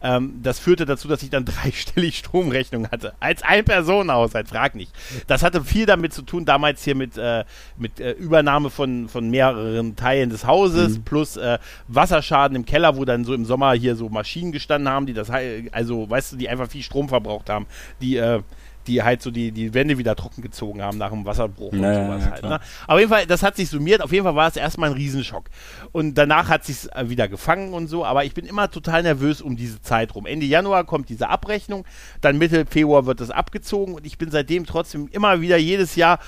[0.07, 3.15] Ähm, das führte dazu, dass ich dann dreistellig Stromrechnung hatte.
[3.19, 4.93] Als Ein-Personen-Haushalt, frag nicht.
[5.27, 7.45] Das hatte viel damit zu tun, damals hier mit, äh,
[7.77, 11.03] mit äh, Übernahme von, von mehreren Teilen des Hauses, mhm.
[11.03, 15.07] plus äh, Wasserschaden im Keller, wo dann so im Sommer hier so Maschinen gestanden haben,
[15.07, 15.29] die das,
[15.73, 17.67] also, weißt du, die einfach viel Strom verbraucht haben,
[18.01, 18.43] die, äh,
[18.87, 22.07] die halt so die, die Wände wieder trocken gezogen haben nach dem Wasserbruch und naja,
[22.07, 22.43] sowas ja, halt.
[22.43, 22.61] Ne?
[22.87, 24.03] Auf jeden Fall, das hat sich summiert.
[24.03, 25.51] Auf jeden Fall war es erstmal ein Riesenschock.
[25.93, 28.05] Und danach hat sich äh, wieder gefangen und so.
[28.05, 30.27] Aber ich bin immer total nervös um diese Zeit rum.
[30.27, 31.85] Ende Januar kommt diese Abrechnung,
[32.21, 36.19] dann Mitte Februar wird das abgezogen und ich bin seitdem trotzdem immer wieder jedes Jahr,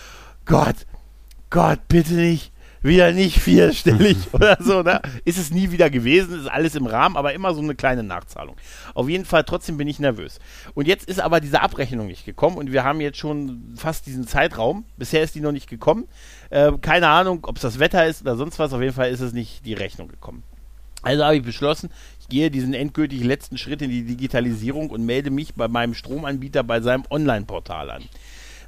[0.45, 0.87] Gott,
[1.51, 2.53] Gott, bitte nicht
[2.83, 5.01] wieder nicht vierstellig oder so, ne?
[5.25, 8.57] Ist es nie wieder gewesen, ist alles im Rahmen, aber immer so eine kleine Nachzahlung.
[8.95, 10.39] Auf jeden Fall, trotzdem bin ich nervös.
[10.75, 14.27] Und jetzt ist aber diese Abrechnung nicht gekommen und wir haben jetzt schon fast diesen
[14.27, 14.85] Zeitraum.
[14.97, 16.07] Bisher ist die noch nicht gekommen.
[16.51, 18.73] Äh, keine Ahnung, ob es das Wetter ist oder sonst was.
[18.73, 20.43] Auf jeden Fall ist es nicht die Rechnung gekommen.
[21.03, 25.31] Also habe ich beschlossen, ich gehe diesen endgültig letzten Schritt in die Digitalisierung und melde
[25.31, 28.03] mich bei meinem Stromanbieter bei seinem Online-Portal an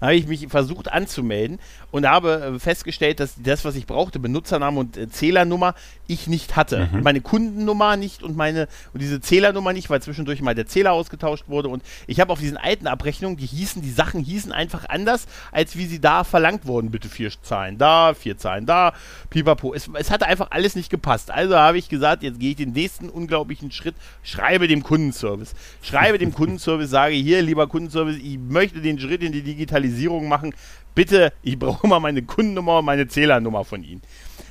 [0.01, 1.59] habe ich mich versucht anzumelden
[1.91, 5.75] und habe äh, festgestellt, dass das, was ich brauchte, Benutzername und äh, Zählernummer,
[6.07, 6.89] ich nicht hatte.
[6.93, 7.03] Mhm.
[7.03, 11.45] Meine Kundennummer nicht und meine und diese Zählernummer nicht, weil zwischendurch mal der Zähler ausgetauscht
[11.49, 11.69] wurde.
[11.69, 15.77] Und ich habe auf diesen alten Abrechnungen, die hießen, die Sachen hießen einfach anders, als
[15.77, 16.91] wie sie da verlangt wurden.
[16.91, 18.93] Bitte vier Zahlen da, vier Zahlen da,
[19.29, 19.75] pipapo.
[19.75, 21.31] Es, es hatte einfach alles nicht gepasst.
[21.31, 25.55] Also habe ich gesagt, jetzt gehe ich den nächsten unglaublichen Schritt, schreibe dem Kundenservice.
[25.83, 29.90] Schreibe dem Kundenservice, sage hier, lieber Kundenservice, ich möchte den Schritt in die Digitalisierung
[30.29, 30.55] machen.
[30.95, 34.03] Bitte, ich brauche mal meine Kundennummer und meine Zählernummer von Ihnen.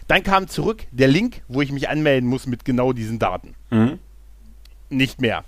[0.08, 3.56] Dann kam zurück der Link, wo ich mich anmelden muss mit genau diesen Daten.
[3.70, 4.00] Mhm.
[4.90, 5.44] Nicht mehr.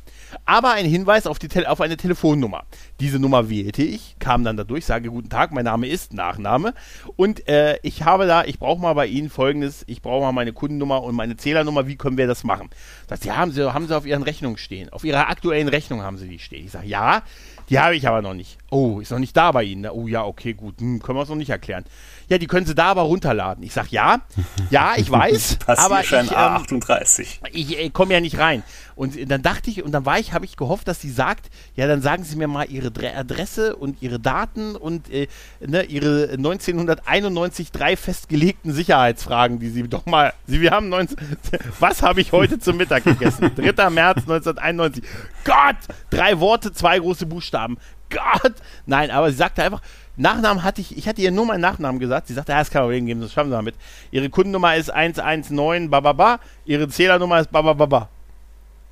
[0.45, 2.63] Aber ein Hinweis auf, auf eine Telefonnummer.
[2.99, 6.73] Diese Nummer wählte ich, kam dann dadurch, sage guten Tag, mein Name ist Nachname
[7.15, 10.53] und äh, ich habe da, ich brauche mal bei Ihnen folgendes, ich brauche mal meine
[10.53, 12.69] Kundennummer und meine Zählernummer, wie können wir das machen?
[13.09, 16.17] Sagt, ja, haben Sie, haben Sie auf Ihren Rechnungen stehen, auf Ihrer aktuellen Rechnung haben
[16.17, 16.65] Sie die stehen.
[16.65, 17.23] Ich sage, ja,
[17.71, 18.57] die habe ich aber noch nicht.
[18.69, 19.89] Oh, ist noch nicht da bei Ihnen.
[19.89, 21.85] Oh ja, okay, gut, hm, können wir es noch nicht erklären.
[22.27, 23.63] Ja, die können Sie da aber runterladen.
[23.63, 24.21] Ich sage, ja,
[24.69, 27.39] ja, ich weiß, aber ich, ähm, A38.
[27.51, 28.63] ich äh, komme ja nicht rein.
[28.95, 31.87] Und dann dachte ich, und dann war ich, habe ich gehofft, dass sie sagt, ja,
[31.87, 35.27] dann sagen Sie mir mal Ihre Dre Adresse und Ihre Daten und äh,
[35.59, 41.17] ne, Ihre 1991 drei festgelegten Sicherheitsfragen, die Sie doch mal, Sie, wir haben 19,
[41.79, 43.51] was habe ich heute zum Mittag gegessen?
[43.55, 43.89] 3.
[43.89, 45.03] März 1991.
[45.43, 45.77] Gott!
[46.09, 47.77] Drei Worte, zwei große Buchstaben.
[48.09, 48.53] Gott!
[48.85, 49.81] Nein, aber sie sagte einfach,
[50.17, 52.27] Nachnamen hatte ich, ich hatte ihr nur meinen Nachnamen gesagt.
[52.27, 53.75] Sie sagte, ja, das kann man geben, das schaffen Sie damit.
[54.11, 58.09] Ihre Kundennummer ist 119 bababa, Ihre Zählernummer ist babababa.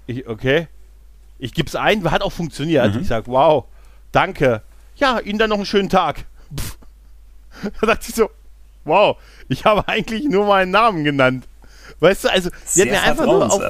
[0.07, 0.67] Ich, okay.
[1.39, 2.93] Ich gebe es ein, hat auch funktioniert.
[2.93, 3.01] Mhm.
[3.01, 3.65] Ich sage, wow,
[4.11, 4.61] danke.
[4.95, 6.25] Ja, Ihnen dann noch einen schönen Tag.
[6.55, 6.77] Pff.
[7.81, 8.29] Da dachte ich so,
[8.85, 9.17] wow,
[9.49, 11.45] ich habe eigentlich nur meinen Namen genannt.
[11.99, 13.61] Weißt du, also, die hat mir einfach nur auf.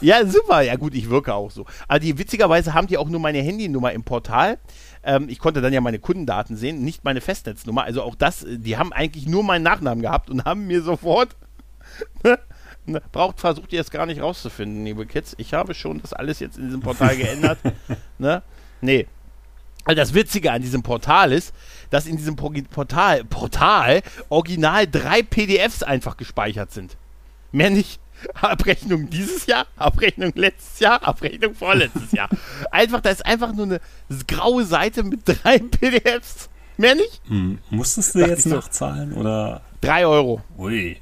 [0.00, 0.60] Ja, super.
[0.60, 1.66] Ja, gut, ich wirke auch so.
[1.88, 4.58] Aber die, witzigerweise haben die auch nur meine Handynummer im Portal.
[5.02, 7.82] Ähm, ich konnte dann ja meine Kundendaten sehen, nicht meine Festnetznummer.
[7.82, 11.36] Also auch das, äh, die haben eigentlich nur meinen Nachnamen gehabt und haben mir sofort.
[12.86, 15.34] ne, braucht, versucht ihr es gar nicht rauszufinden, liebe Kids.
[15.38, 17.58] Ich habe schon das alles jetzt in diesem Portal geändert.
[18.18, 18.42] ne?
[18.80, 19.06] Nee.
[19.84, 21.54] Also das Witzige an diesem Portal ist,
[21.90, 26.96] dass in diesem Portal, Portal original drei PDFs einfach gespeichert sind.
[27.52, 28.00] Mehr nicht.
[28.34, 32.30] Abrechnung dieses Jahr, Abrechnung letztes Jahr, Abrechnung vorletztes Jahr.
[32.70, 33.80] Einfach, da ist einfach nur eine
[34.26, 36.48] graue Seite mit drei PDFs.
[36.78, 37.20] Mehr nicht?
[37.28, 37.58] Hm.
[37.70, 38.56] Musstest du Dachte jetzt ich so.
[38.56, 39.60] nachzahlen oder?
[39.80, 40.40] Drei Euro.
[40.58, 41.00] Ui.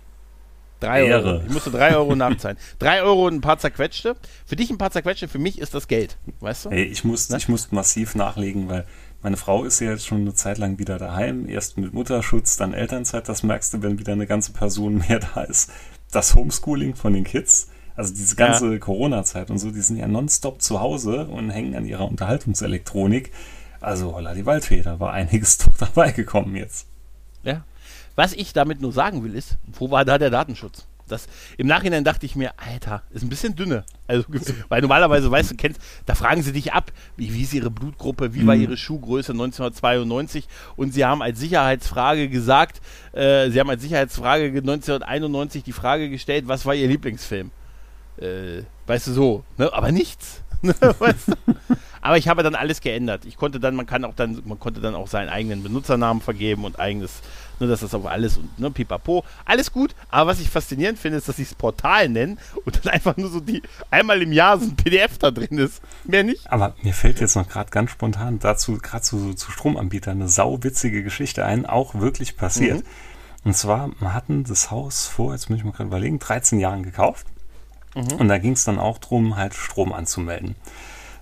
[0.87, 1.29] Drei Ehre.
[1.35, 1.43] Euro.
[1.47, 2.57] Ich musste drei Euro nachzahlen.
[2.79, 4.17] drei Euro und ein paar zerquetschte.
[4.47, 6.17] Für dich ein paar zerquetschte, für mich ist das Geld.
[6.41, 6.71] Weißt du?
[6.71, 7.37] Hey, ich muss, Ne?
[7.39, 8.87] ich muss massiv nachlegen, weil
[9.23, 11.49] meine Frau ist ja jetzt schon eine Zeit lang wieder daheim.
[11.49, 13.29] Erst mit Mutterschutz, dann Elternzeit.
[13.29, 15.71] Das merkst du, wenn wieder eine ganze Person mehr da ist.
[16.13, 20.61] Das Homeschooling von den Kids, also diese ganze Corona-Zeit und so, die sind ja nonstop
[20.63, 23.33] zu Hause und hängen an ihrer Unterhaltungselektronik.
[23.81, 26.87] Also holla die Waldfee, da war einiges doch dabei gekommen jetzt.
[27.43, 27.65] Ja.
[28.17, 30.87] Was ich damit nur sagen will, ist, wo war da der Datenschutz?
[31.07, 31.27] Das,
[31.59, 33.85] Im Nachhinein dachte ich mir, Alter, ist ein bisschen dünne.
[34.07, 34.25] Also,
[34.71, 38.33] weil normalerweise, weißt du, kennst, da fragen sie dich ab, wie, wie ist ihre Blutgruppe,
[38.33, 38.63] wie war Mhm.
[38.63, 42.81] ihre Schuhgröße 1992 und sie haben als Sicherheitsfrage gesagt,
[43.13, 47.51] äh, sie haben als Sicherheitsfrage 1991 die Frage gestellt, was war ihr Lieblingsfilm?
[48.17, 49.71] Äh, weißt du so, ne?
[49.73, 50.41] aber nichts.
[50.65, 51.33] Ne, weißt du?
[52.01, 53.27] Aber ich habe dann alles geändert.
[53.27, 56.65] Ich konnte dann, man kann auch dann, man konnte dann auch seinen eigenen Benutzernamen vergeben
[56.65, 57.21] und eigenes,
[57.61, 59.95] ne, dass das auch alles und ne, pipapo, alles gut.
[60.11, 63.31] Aber was ich faszinierend finde, ist, dass sie es Portal nennen und dann einfach nur
[63.31, 65.81] so die einmal im Jahr so ein PDF da drin ist.
[66.05, 66.51] Mehr nicht.
[66.51, 71.03] Aber mir fällt jetzt noch gerade ganz spontan dazu, gerade zu, zu Stromanbietern, eine sauwitzige
[71.03, 72.79] Geschichte ein, auch wirklich passiert.
[72.79, 72.89] Mhm.
[73.45, 76.83] Und zwar, wir hatten das Haus vor, jetzt muss ich mal gerade überlegen, 13 Jahren
[76.83, 77.27] gekauft.
[77.95, 78.15] Mhm.
[78.19, 80.57] Und da ging es dann auch drum, halt Strom anzumelden.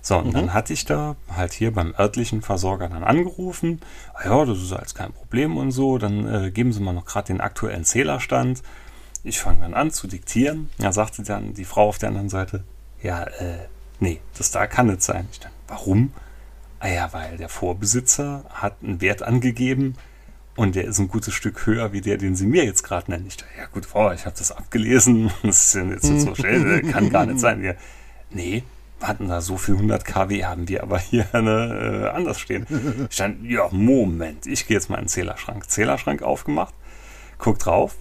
[0.05, 0.33] So, und Mhm.
[0.33, 3.79] dann hatte ich da halt hier beim örtlichen Versorger dann angerufen.
[4.13, 5.97] Ah ja, das ist alles kein Problem und so.
[5.97, 8.61] Dann äh, geben Sie mal noch gerade den aktuellen Zählerstand.
[9.23, 10.69] Ich fange dann an zu diktieren.
[10.77, 12.65] Ja, sagte dann die Frau auf der anderen Seite,
[13.01, 13.59] ja, äh,
[14.01, 15.27] nee, das da kann nicht sein.
[15.31, 16.11] Ich dachte, warum?
[16.81, 19.95] Ah ja, weil der Vorbesitzer hat einen Wert angegeben
[20.57, 23.25] und der ist ein gutes Stück höher wie der, den Sie mir jetzt gerade nennen.
[23.27, 25.31] Ich dachte, ja gut, Frau, ich habe das abgelesen.
[25.43, 27.63] Das ist jetzt nicht so schnell, kann gar nicht sein.
[27.63, 27.73] Ja,
[28.31, 28.63] nee,
[29.03, 32.65] hatten da so viel 100 kW, haben wir aber hier ne, äh, anders stehen.
[33.09, 35.69] Ich stand, ja, Moment, ich gehe jetzt mal in den Zählerschrank.
[35.69, 36.73] Zählerschrank aufgemacht,
[37.37, 37.95] guck drauf,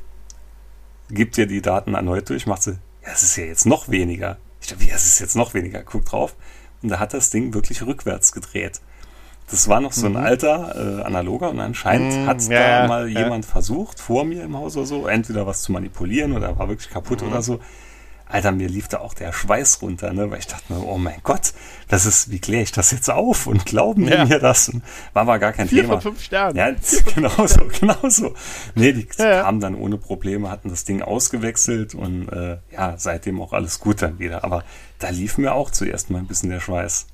[1.10, 4.38] gibt dir die Daten erneut durch, macht sie, ja, es ist ja jetzt noch weniger.
[4.60, 5.82] Ich dachte, wie, es ist jetzt noch weniger?
[5.82, 6.36] Guck drauf.
[6.82, 8.80] Und da hat das Ding wirklich rückwärts gedreht.
[9.50, 13.08] Das war noch so ein alter äh, analoger und anscheinend Mhm, hat ja, da mal
[13.08, 13.20] ja.
[13.22, 16.90] jemand versucht, vor mir im Haus oder so, entweder was zu manipulieren oder war wirklich
[16.90, 17.28] kaputt Mhm.
[17.28, 17.58] oder so.
[18.32, 20.30] Alter, mir lief da auch der Schweiß runter, ne?
[20.30, 21.52] weil ich dachte mir, oh mein Gott,
[21.88, 24.24] das ist, wie kläre ich das jetzt auf und glauben die Ja.
[24.24, 24.72] mir das?
[25.12, 25.94] War aber gar kein Vier Thema.
[26.00, 26.56] von fünf Sternen.
[26.56, 26.70] Ja,
[27.14, 28.34] genau so, genau so.
[28.74, 33.40] Nee, die Ja, kamen dann ohne Probleme, hatten das Ding ausgewechselt und äh, ja, seitdem
[33.42, 34.44] auch alles gut dann wieder.
[34.44, 34.64] Aber
[34.98, 37.06] da lief mir auch zuerst mal ein bisschen der Schweiß.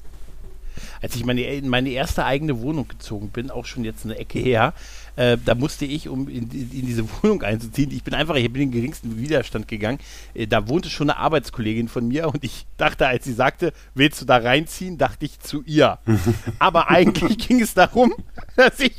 [1.03, 4.39] als ich meine, in meine erste eigene Wohnung gezogen bin, auch schon jetzt eine Ecke
[4.39, 4.73] her,
[5.19, 8.62] äh, da musste ich, um in, in diese Wohnung einzuziehen, ich bin einfach, ich bin
[8.62, 9.99] in den geringsten Widerstand gegangen.
[10.33, 14.21] Äh, da wohnte schon eine Arbeitskollegin von mir und ich dachte, als sie sagte, willst
[14.21, 15.99] du da reinziehen, dachte ich zu ihr.
[16.61, 18.14] Aber eigentlich ging es darum,
[18.57, 18.95] dass ich.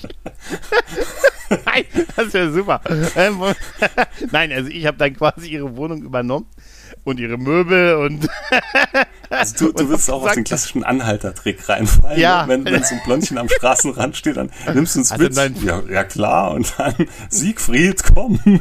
[1.65, 2.81] Nein, das wäre super.
[3.15, 3.41] Ähm,
[4.31, 6.47] Nein, also ich habe dann quasi ihre Wohnung übernommen
[7.09, 8.27] und ihre Möbel und.
[9.29, 12.19] also du, du willst auch auf den klassischen Anhaltertrick reinfallen.
[12.19, 12.43] Ja.
[12.45, 12.49] Ne?
[12.49, 15.35] Wenn, wenn so ein Blondchen am Straßenrand steht, dann nimmst du uns Also mit.
[15.35, 15.55] nein.
[15.63, 16.51] Ja, ja klar.
[16.51, 16.95] Und dann
[17.29, 18.39] Siegfried, komm.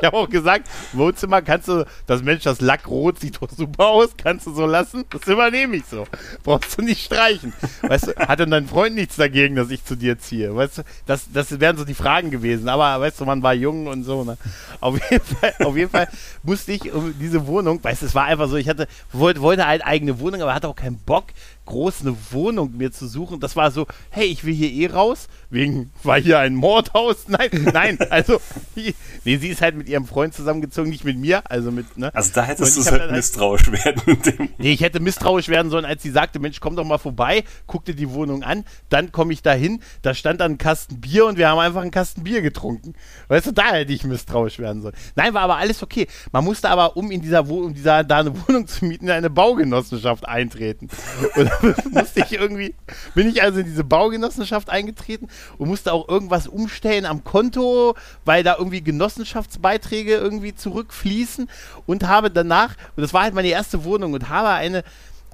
[0.00, 4.10] Ich habe auch gesagt, Wohnzimmer kannst du, das Mensch, das Lackrot sieht doch super aus,
[4.16, 5.04] kannst du so lassen.
[5.10, 6.06] Das übernehme ich so.
[6.42, 7.52] Brauchst du nicht streichen.
[7.82, 10.54] Weißt du, hat denn dein Freund nichts dagegen, dass ich zu dir ziehe?
[10.54, 12.68] Weißt du, das, das wären so die Fragen gewesen.
[12.68, 14.24] Aber weißt du, man war jung und so.
[14.24, 14.38] Ne?
[14.80, 16.08] Auf, jeden Fall, auf jeden Fall
[16.42, 19.66] musste ich um diese Wohnung, weißt du, es war einfach so, ich hatte, wollte, wollte
[19.66, 21.26] halt eigene Wohnung, aber hatte auch keinen Bock,
[21.70, 23.40] groß eine Wohnung mir zu suchen.
[23.40, 27.16] Das war so, hey, ich will hier eh raus, wegen, war hier ein Mordhaus?
[27.28, 28.40] Nein, nein, also,
[28.74, 32.12] nee, sie ist halt mit ihrem Freund zusammengezogen, nicht mit mir, also mit, ne?
[32.14, 34.48] Also da hättest du halt misstrauisch werden.
[34.58, 37.84] Nee, ich hätte misstrauisch werden sollen, als sie sagte, Mensch, komm doch mal vorbei, guck
[37.84, 41.26] dir die Wohnung an, dann komme ich da hin, da stand dann ein Kasten Bier
[41.26, 42.94] und wir haben einfach einen Kasten Bier getrunken.
[43.28, 44.94] Weißt du, da hätte ich misstrauisch werden sollen.
[45.14, 46.08] Nein, war aber alles okay.
[46.32, 49.12] Man musste aber, um in dieser Wohnung, um dieser, da eine Wohnung zu mieten, in
[49.12, 50.88] eine Baugenossenschaft eintreten.
[51.36, 51.50] Und
[51.90, 52.74] musste ich irgendwie,
[53.14, 57.94] bin ich also in diese Baugenossenschaft eingetreten und musste auch irgendwas umstellen am Konto,
[58.24, 61.48] weil da irgendwie Genossenschaftsbeiträge irgendwie zurückfließen
[61.86, 64.84] und habe danach, und das war halt meine erste Wohnung und habe eine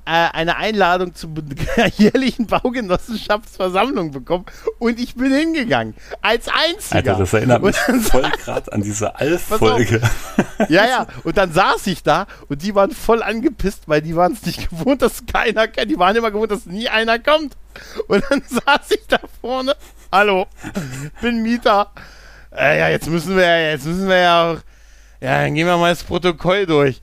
[0.07, 1.31] eine Einladung zur
[1.97, 4.47] jährlichen Baugenossenschaftsversammlung bekommen
[4.79, 5.95] und ich bin hingegangen.
[6.23, 6.97] Als einziger.
[6.97, 10.01] Alter, das erinnert mich voll gerade an diese Alf-Folge.
[10.69, 11.07] ja, ja.
[11.25, 14.71] Und dann saß ich da und die waren voll angepisst, weil die waren es nicht
[14.71, 15.91] gewohnt, dass keiner kennt.
[15.91, 17.57] Die waren immer gewohnt, dass nie einer kommt.
[18.07, 19.75] Und dann saß ich da vorne.
[20.13, 20.47] Hallo,
[21.21, 21.91] bin Mieter.
[22.57, 24.59] Äh, ja, jetzt müssen wir ja, jetzt müssen wir ja auch.
[25.21, 27.03] Ja, dann gehen wir mal das Protokoll durch.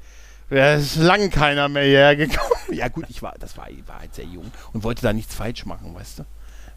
[0.49, 2.52] Ja, ist lang keiner mehr hierher gekommen.
[2.72, 5.66] Ja, gut, ich war, das war, war halt sehr jung und wollte da nichts falsch
[5.66, 6.26] machen, weißt du?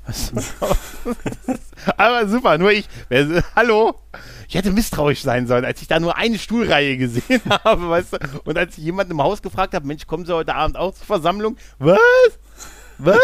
[0.07, 0.41] Weißt du?
[1.97, 2.89] Aber super, nur ich.
[3.09, 3.97] Wer, hallo?
[4.49, 8.19] Ich hätte misstrauisch sein sollen, als ich da nur eine Stuhlreihe gesehen habe, weißt du?
[8.45, 11.07] Und als ich jemanden im Haus gefragt habe, Mensch, kommen Sie heute Abend auch zur
[11.07, 11.57] Versammlung?
[11.79, 11.99] Was?
[12.99, 13.19] Was?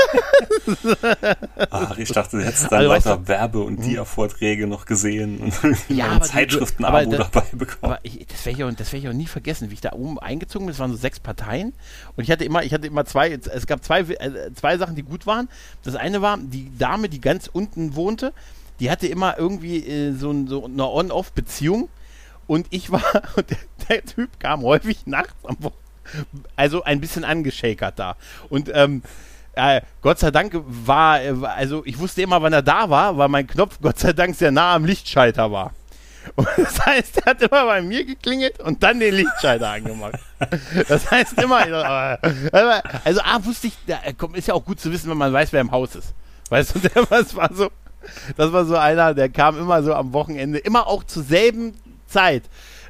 [1.71, 5.55] Ach, ich dachte, du hättest dann Also, weißt lauter Werbe- und Dia-Vorträge noch gesehen und
[5.89, 7.79] Ja, ein Zeitschriften-Abo dabei bekommen.
[7.81, 9.93] Aber ich, das werde ich, auch- das werd ich auch nie vergessen, wie ich da
[9.93, 10.73] oben eingezogen bin.
[10.73, 11.73] Es waren so sechs Parteien
[12.17, 15.03] und ich hatte immer, ich hatte immer zwei, es gab zwei, äh, zwei Sachen, die
[15.03, 15.49] gut waren.
[15.83, 18.33] Das eine war, die Dame, die ganz unten wohnte,
[18.81, 21.89] die hatte immer irgendwie äh, so, so eine On-Off-Beziehung
[22.47, 23.03] und ich war,
[23.37, 23.59] und der,
[23.89, 25.73] der Typ kam häufig nachts am Wo
[26.57, 28.17] also ein bisschen angeschakert da.
[28.51, 29.03] Und ähm,
[29.55, 33.29] äh, Gott sei Dank war, äh, also ich wusste immer, wann er da war, weil
[33.29, 35.73] mein Knopf Gott sei Dank sehr nah am Lichtschalter war.
[36.37, 40.19] Und das heißt, er hat immer bei mir geklingelt und dann den Lichtschalter angemacht.
[40.89, 45.11] Das heißt immer, äh, also A, wusste ich, äh, ist ja auch gut zu wissen,
[45.11, 46.15] wenn man weiß, wer im Haus ist.
[46.49, 47.71] Weißt du, das war so,
[48.37, 51.75] das war so einer, der kam immer so am Wochenende, immer auch zur selben
[52.07, 52.45] Zeit.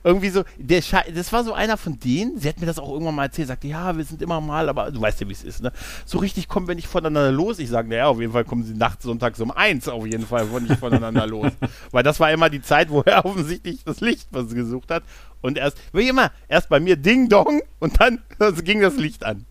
[0.04, 2.90] Irgendwie so, der Sche das war so einer von denen, sie hat mir das auch
[2.92, 5.44] irgendwann mal erzählt, sagte, ja, wir sind immer mal, aber du weißt ja, wie es
[5.44, 5.72] ist, ne?
[6.04, 7.58] So richtig kommen wir nicht voneinander los.
[7.58, 10.46] Ich sage, naja, auf jeden Fall kommen sie nachts sonntags um eins auf jeden Fall
[10.46, 11.52] von- nicht voneinander los.
[11.92, 15.04] Weil das war immer die Zeit, wo er offensichtlich das Licht was gesucht hat.
[15.40, 18.20] Und erst, wie immer, erst bei mir Ding Dong und dann
[18.64, 19.44] ging das Licht an.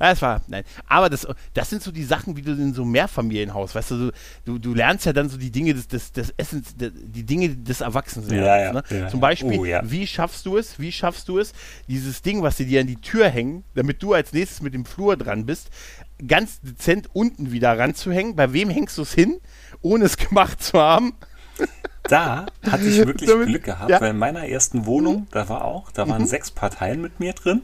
[0.00, 0.64] Ja, es war, nein.
[0.86, 4.12] Aber das, das sind so die Sachen, wie du in so einem Mehrfamilienhaus, weißt du,
[4.44, 7.48] du, du lernst ja dann so die Dinge des, des, des Essens, de, die Dinge
[7.50, 8.40] des Erwachsenseins.
[8.40, 9.08] Ja, ja, ne?
[9.10, 9.18] Zum.
[9.20, 11.52] Beispiel, Oh, wie schaffst du es, wie schaffst du es,
[11.88, 14.84] dieses Ding, was sie dir an die Tür hängen, damit du als nächstes mit dem
[14.84, 15.70] Flur dran bist,
[16.26, 18.36] ganz dezent unten wieder ranzuhängen.
[18.36, 19.40] Bei wem hängst du es hin,
[19.82, 21.14] ohne es gemacht zu haben?
[22.04, 24.00] Da hatte ich wirklich Damit- Glück gehabt, ja.
[24.00, 27.62] weil in meiner ersten Wohnung, da war auch, da waren sechs Parteien mit mir drin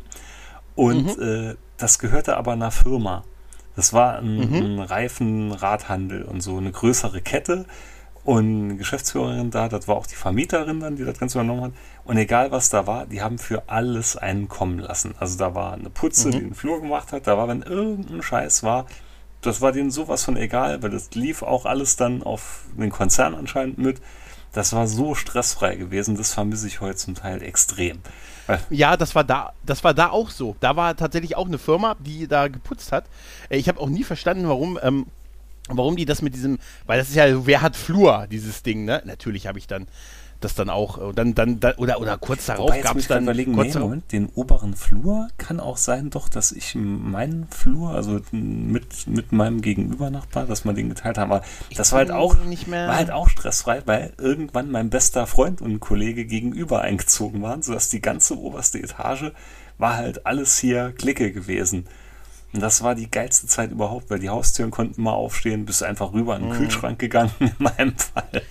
[0.74, 3.24] und äh, das gehörte aber einer Firma.
[3.76, 7.66] Das war ein, ein Reifenradhandel und so eine größere Kette
[8.24, 11.72] und eine Geschäftsführerin da, das war auch die Vermieterin dann, die das Ganze übernommen hat.
[12.04, 15.14] Und egal was da war, die haben für alles einen kommen lassen.
[15.18, 18.62] Also da war eine Putze, die den Flur gemacht hat, da war, wenn irgendein Scheiß
[18.62, 18.86] war,
[19.42, 23.34] das war denen sowas von egal, weil das lief auch alles dann auf den Konzern
[23.34, 24.00] anscheinend mit.
[24.52, 27.98] Das war so stressfrei gewesen, das vermisse ich heute zum Teil extrem.
[28.70, 30.56] Ja, das war da, das war da auch so.
[30.60, 33.04] Da war tatsächlich auch eine Firma, die da geputzt hat.
[33.48, 35.06] Äh, Ich habe auch nie verstanden, warum, ähm,
[35.68, 39.02] warum die das mit diesem, weil das ist ja, wer hat Flur, dieses Ding, ne?
[39.04, 39.86] Natürlich habe ich dann
[40.44, 43.54] das dann auch, und dann, dann, dann oder, oder kurz darauf gab es dann, überlegen,
[43.54, 48.20] kurz nee, Moment, den oberen Flur kann auch sein, doch, dass ich meinen Flur, also
[48.30, 51.32] mit, mit meinem Gegenübernachbar, dass wir den geteilt haben.
[51.32, 51.44] Aber
[51.76, 55.60] das war halt auch, nicht mehr- war halt auch stressfrei, weil irgendwann mein bester Freund
[55.62, 59.32] und Kollege gegenüber eingezogen waren, sodass die ganze oberste Etage
[59.78, 61.86] war halt alles hier Clique gewesen.
[62.52, 66.12] Und das war die geilste Zeit überhaupt, weil die Haustüren konnten mal aufstehen, bist einfach
[66.12, 66.56] rüber in den Mhm.
[66.58, 68.42] Kühlschrank gegangen, in meinem Fall.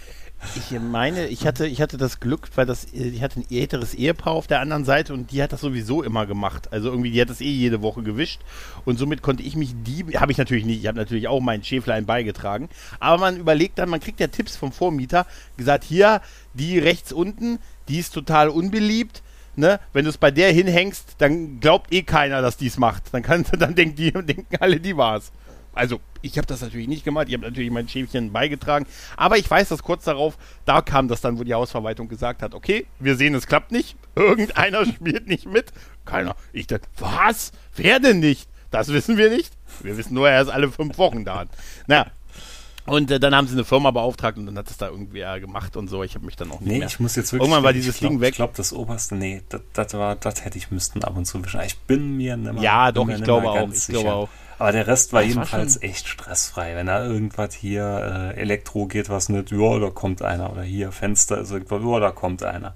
[0.56, 4.34] Ich meine, ich hatte, ich hatte das Glück, weil das, ich hatte ein älteres Ehepaar
[4.34, 6.72] auf der anderen Seite und die hat das sowieso immer gemacht.
[6.72, 8.42] Also irgendwie, die hat das eh jede Woche gewischt
[8.86, 11.64] und somit konnte ich mich die, habe ich natürlich nicht, ich habe natürlich auch meinen
[11.64, 12.70] Schäflein beigetragen.
[13.00, 15.26] Aber man überlegt dann, man kriegt ja Tipps vom Vormieter,
[15.58, 16.22] gesagt, hier,
[16.54, 19.24] die rechts unten, die ist total unbeliebt.
[19.56, 19.80] Ne?
[19.94, 23.14] Wenn du es bei der hinhängst, dann glaubt eh keiner, dass die es macht.
[23.14, 25.32] Dann, kann, dann denken, die, denken alle, die war's.
[25.74, 27.28] Also, ich habe das natürlich nicht gemacht.
[27.28, 28.86] Ich habe natürlich mein Schäfchen beigetragen.
[29.18, 32.54] Aber ich weiß, dass kurz darauf, da kam das dann, wo die Hausverwaltung gesagt hat,
[32.54, 33.98] okay, wir sehen, es klappt nicht.
[34.16, 35.72] Irgendeiner spielt nicht mit.
[36.06, 36.36] Keiner.
[36.52, 37.52] Ich dachte, was?
[37.76, 38.50] Wer denn nicht?
[38.72, 39.54] Das wissen wir nicht.
[39.82, 41.46] Wir wissen nur, er ist alle fünf Wochen da.
[41.88, 42.08] Na,
[42.86, 45.40] und äh, dann haben sie eine Firma beauftragt und dann hat es da irgendwie äh,
[45.40, 46.04] gemacht und so.
[46.04, 46.88] Ich habe mich dann auch nicht nee, mehr.
[46.88, 47.48] ich muss jetzt wirklich.
[47.48, 48.32] Irgendwann war dieses glaub, Ding weg.
[48.32, 49.42] Ich glaube, das oberste, nee,
[49.74, 51.62] das, war, das hätte ich müssten ab und zu wischen.
[51.62, 53.70] Ich bin mir nicht mehr, Ja, doch, ich glaube auch.
[53.72, 54.30] Ich glaube auch.
[54.64, 56.74] Aber der Rest war Das war jedenfalls schon- echt stressfrei.
[56.76, 60.54] Wenn da irgendwas hier äh, Elektro geht, was nicht, ja, da kommt einer.
[60.54, 62.74] Oder hier Fenster ist irgendwas, ja, da kommt einer.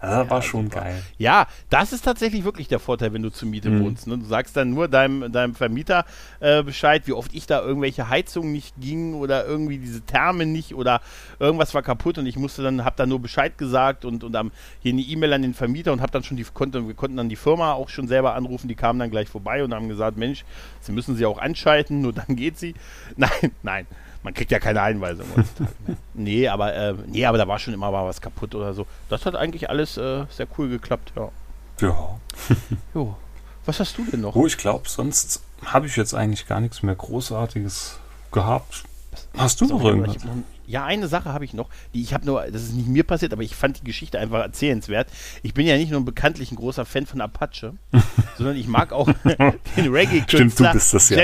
[0.00, 0.80] Also, das war schon super.
[0.80, 1.02] geil.
[1.18, 3.84] Ja, das ist tatsächlich wirklich der Vorteil, wenn du zur Miete Mhm.
[3.84, 4.06] wohnst.
[4.06, 4.18] Ne?
[4.18, 6.04] Du sagst dann nur deinem, deinem Vermieter
[6.40, 10.74] äh, Bescheid, wie oft ich da irgendwelche Heizungen nicht ging oder irgendwie diese Therme nicht
[10.74, 11.00] oder
[11.38, 14.50] irgendwas war kaputt und ich musste dann, hab dann nur Bescheid gesagt und, und am,
[14.80, 17.28] hier eine E-Mail an den Vermieter und hab dann schon die, konnte, wir konnten dann
[17.28, 20.44] die Firma auch schon selber anrufen, die kamen dann gleich vorbei und haben gesagt, Mensch,
[20.80, 22.74] Sie müssen sie auch anschalten, nur dann geht sie.
[23.16, 23.86] Nein, nein.
[24.22, 25.26] Man kriegt ja keine Einweisung.
[26.14, 28.86] Nee, aber, äh, nee, aber da war schon immer mal was kaputt oder so.
[29.08, 31.30] Das hat eigentlich alles äh, sehr cool geklappt, ja.
[31.80, 32.20] Ja.
[32.94, 33.16] Jo.
[33.64, 34.34] Was hast du denn noch?
[34.34, 37.98] Oh, ich glaube, sonst habe ich jetzt eigentlich gar nichts mehr Großartiges
[38.32, 38.84] gehabt.
[39.36, 40.16] Hast du noch irgendwas?
[40.70, 43.32] ja, eine Sache habe ich noch, die ich habe nur, das ist nicht mir passiert,
[43.32, 45.08] aber ich fand die Geschichte einfach erzählenswert.
[45.42, 47.74] Ich bin ja nicht nur bekanntlich ein großer Fan von Apache,
[48.38, 49.08] sondern ich mag auch
[49.76, 51.16] den Reggae-Künstler Stimmt, du bist das ja.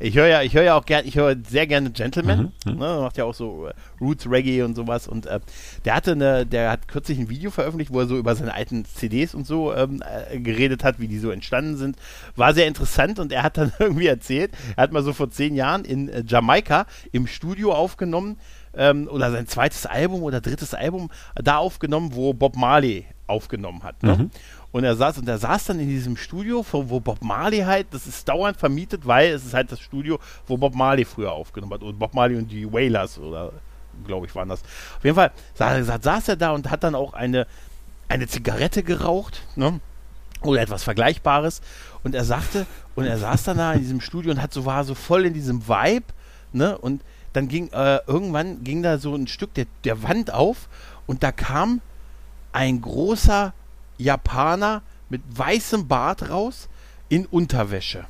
[0.00, 2.52] Ich höre ja, ich höre ja auch gerne, ich höre sehr gerne Gentleman.
[2.66, 5.06] Mhm, Ne, er macht ja auch so äh, Roots Reggae und sowas.
[5.06, 5.40] Und äh,
[5.84, 8.84] der hatte eine, der hat kürzlich ein Video veröffentlicht, wo er so über seine alten
[8.84, 11.96] CDs und so ähm, äh, geredet hat, wie die so entstanden sind.
[12.36, 15.54] War sehr interessant und er hat dann irgendwie erzählt, er hat mal so vor zehn
[15.54, 18.38] Jahren in äh, Jamaika im Studio aufgenommen
[18.76, 24.02] ähm, oder sein zweites Album oder drittes Album da aufgenommen, wo Bob Marley aufgenommen hat.
[24.02, 24.16] Ne?
[24.16, 24.30] Mhm.
[24.72, 28.06] Und er saß und er saß dann in diesem Studio, wo Bob Marley halt, das
[28.06, 31.82] ist dauernd vermietet, weil es ist halt das Studio, wo Bob Marley früher aufgenommen hat.
[31.82, 33.52] Und Bob Marley und die Wailers oder
[34.06, 34.62] glaube ich waren das.
[34.96, 37.46] Auf jeden Fall saß, saß er da und hat dann auch eine,
[38.08, 39.80] eine Zigarette geraucht, ne?
[40.42, 41.62] Oder etwas Vergleichbares.
[42.02, 42.66] Und er sagte,
[42.96, 45.32] und er saß dann da in diesem Studio und hat so, war so voll in
[45.32, 46.06] diesem Vibe,
[46.52, 46.76] ne?
[46.76, 47.02] Und
[47.32, 50.68] dann ging, äh, irgendwann ging da so ein Stück der, der Wand auf
[51.06, 51.80] und da kam
[52.54, 53.52] ein großer
[53.98, 56.68] Japaner mit weißem Bart raus
[57.08, 58.06] in Unterwäsche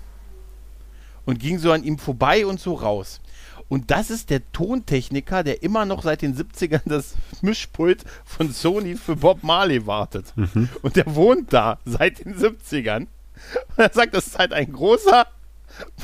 [1.25, 3.21] und ging so an ihm vorbei und so raus.
[3.69, 8.95] Und das ist der Tontechniker, der immer noch seit den 70ern das Mischpult von Sony
[8.95, 10.33] für Bob Marley wartet.
[10.83, 13.07] Und der wohnt da seit den 70ern.
[13.07, 15.27] Und er sagt, das ist halt ein großer,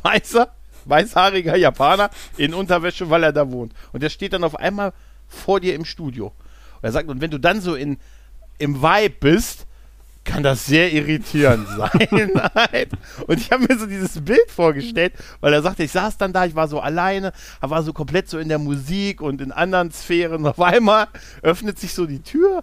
[0.03, 0.53] weißer,
[0.87, 3.75] weißhaariger Japaner in Unterwäsche, weil er da wohnt.
[3.93, 4.95] Und der steht dann auf einmal
[5.29, 6.29] vor dir im Studio.
[6.29, 7.99] Und er sagt, und wenn du dann so in,
[8.61, 9.67] im Vibe bist,
[10.25, 12.89] kann das sehr irritierend sein.
[13.27, 16.45] Und ich habe mir so dieses Bild vorgestellt, weil er sagte, ich saß dann da,
[16.45, 19.91] ich war so alleine, er war so komplett so in der Musik und in anderen
[19.91, 20.47] Sphären.
[20.47, 21.09] Auf einmal
[21.43, 22.63] öffnet sich so die Tür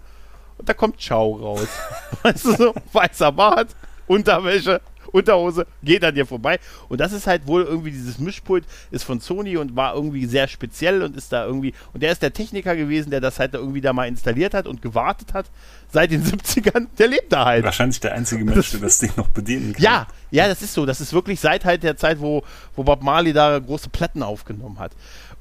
[0.57, 1.67] und da kommt Ciao raus.
[2.23, 3.75] Weißt du, so weißer Bart,
[4.07, 4.79] Unterwäsche,
[5.17, 6.59] Unterhose, geht an dir vorbei.
[6.89, 10.47] Und das ist halt wohl irgendwie dieses Mischpult, ist von Sony und war irgendwie sehr
[10.47, 13.57] speziell und ist da irgendwie, und der ist der Techniker gewesen, der das halt da
[13.57, 15.47] irgendwie da mal installiert hat und gewartet hat
[15.91, 16.87] seit den 70ern.
[16.97, 17.63] Der lebt da halt.
[17.63, 19.83] Wahrscheinlich der einzige Mensch, der das Ding noch bedienen kann.
[19.83, 20.85] Ja, ja, das ist so.
[20.85, 22.43] Das ist wirklich seit halt der Zeit, wo,
[22.75, 24.91] wo Bob Marley da große Platten aufgenommen hat.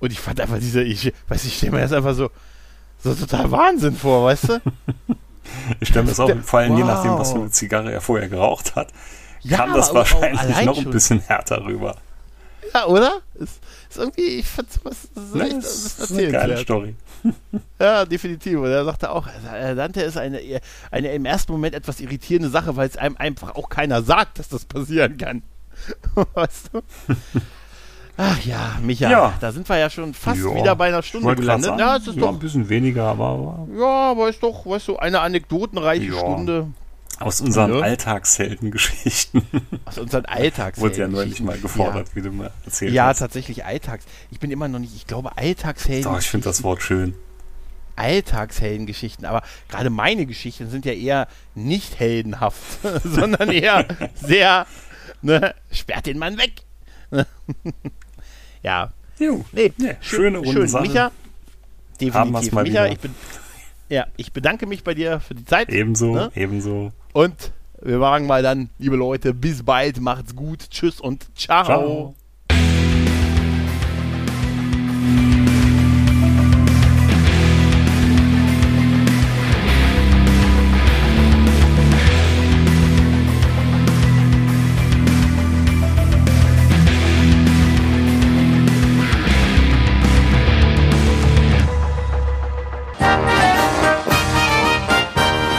[0.00, 2.30] Und ich fand einfach diese, ich weiß nicht, ich stelle mir das einfach so,
[3.02, 4.60] so total Wahnsinn vor, weißt du?
[5.78, 7.20] Ich stelle mir das auch, vor allem je nachdem, Wow.
[7.20, 8.88] was für eine Zigarre er vorher geraucht hat,
[9.48, 10.92] Ja, kam das aber wahrscheinlich noch ein schon.
[10.92, 11.96] bisschen härter rüber.
[12.74, 13.20] Ja, oder?
[13.34, 15.60] Ist, ist irgendwie, ich fand sowas, das ist Ne, bisschen
[16.04, 16.56] ist eine geile.
[16.58, 16.94] Story.
[17.80, 18.58] Ja, definitiv.
[18.58, 20.40] Und er sagte auch, äh, Dante ist eine,
[20.90, 24.48] eine im ersten Moment etwas irritierende Sache, weil es einem einfach auch keiner sagt, dass
[24.48, 25.42] das passieren kann.
[26.34, 26.80] weißt du?
[28.16, 29.34] Ach ja, Micha, Ja.
[29.40, 30.54] da sind wir ja schon fast Ja.
[30.54, 31.66] wieder bei einer Stunde gelandet.
[31.66, 34.88] sagen, Ja, es ist ja, doch ein bisschen weniger, aber Ja, aber ist doch, weißt
[34.88, 36.18] du, eine anekdotenreiche Ja.
[36.18, 36.68] Stunde
[37.18, 37.80] aus unseren Ja.
[37.80, 39.42] Alltagsheldengeschichten
[39.84, 40.78] aus unseren Alltags.
[40.80, 43.18] wurde ja neulich mal gefordert, wie du mal erzählt Ja, hast.
[43.18, 44.04] tatsächlich Alltags.
[44.30, 46.12] Ich bin immer noch nicht, ich glaube Alltagshelden.
[46.12, 47.14] Doch, ich finde das Wort schön.
[47.96, 52.60] Alltagsheldengeschichten, aber gerade meine Geschichten sind ja eher nicht heldenhaft,
[53.04, 54.66] sondern eher sehr,
[55.22, 56.52] ne, sperrt den Mann weg.
[58.62, 59.44] ja, Jo.
[59.52, 60.68] nee, Ja, schöne runde schön.
[60.68, 60.82] Sache.
[60.88, 61.10] Micha,
[62.00, 62.52] Definitiv.
[62.52, 62.86] Micha.
[62.86, 62.98] Ich,
[63.88, 65.68] ja, ich bedanke mich bei dir für die Zeit.
[65.70, 66.30] Ebenso, ne?
[66.34, 66.92] ebenso.
[67.12, 71.64] Und wir sagen mal dann, liebe Leute, bis bald, macht's gut, tschüss und ciao.
[71.64, 72.14] ciao.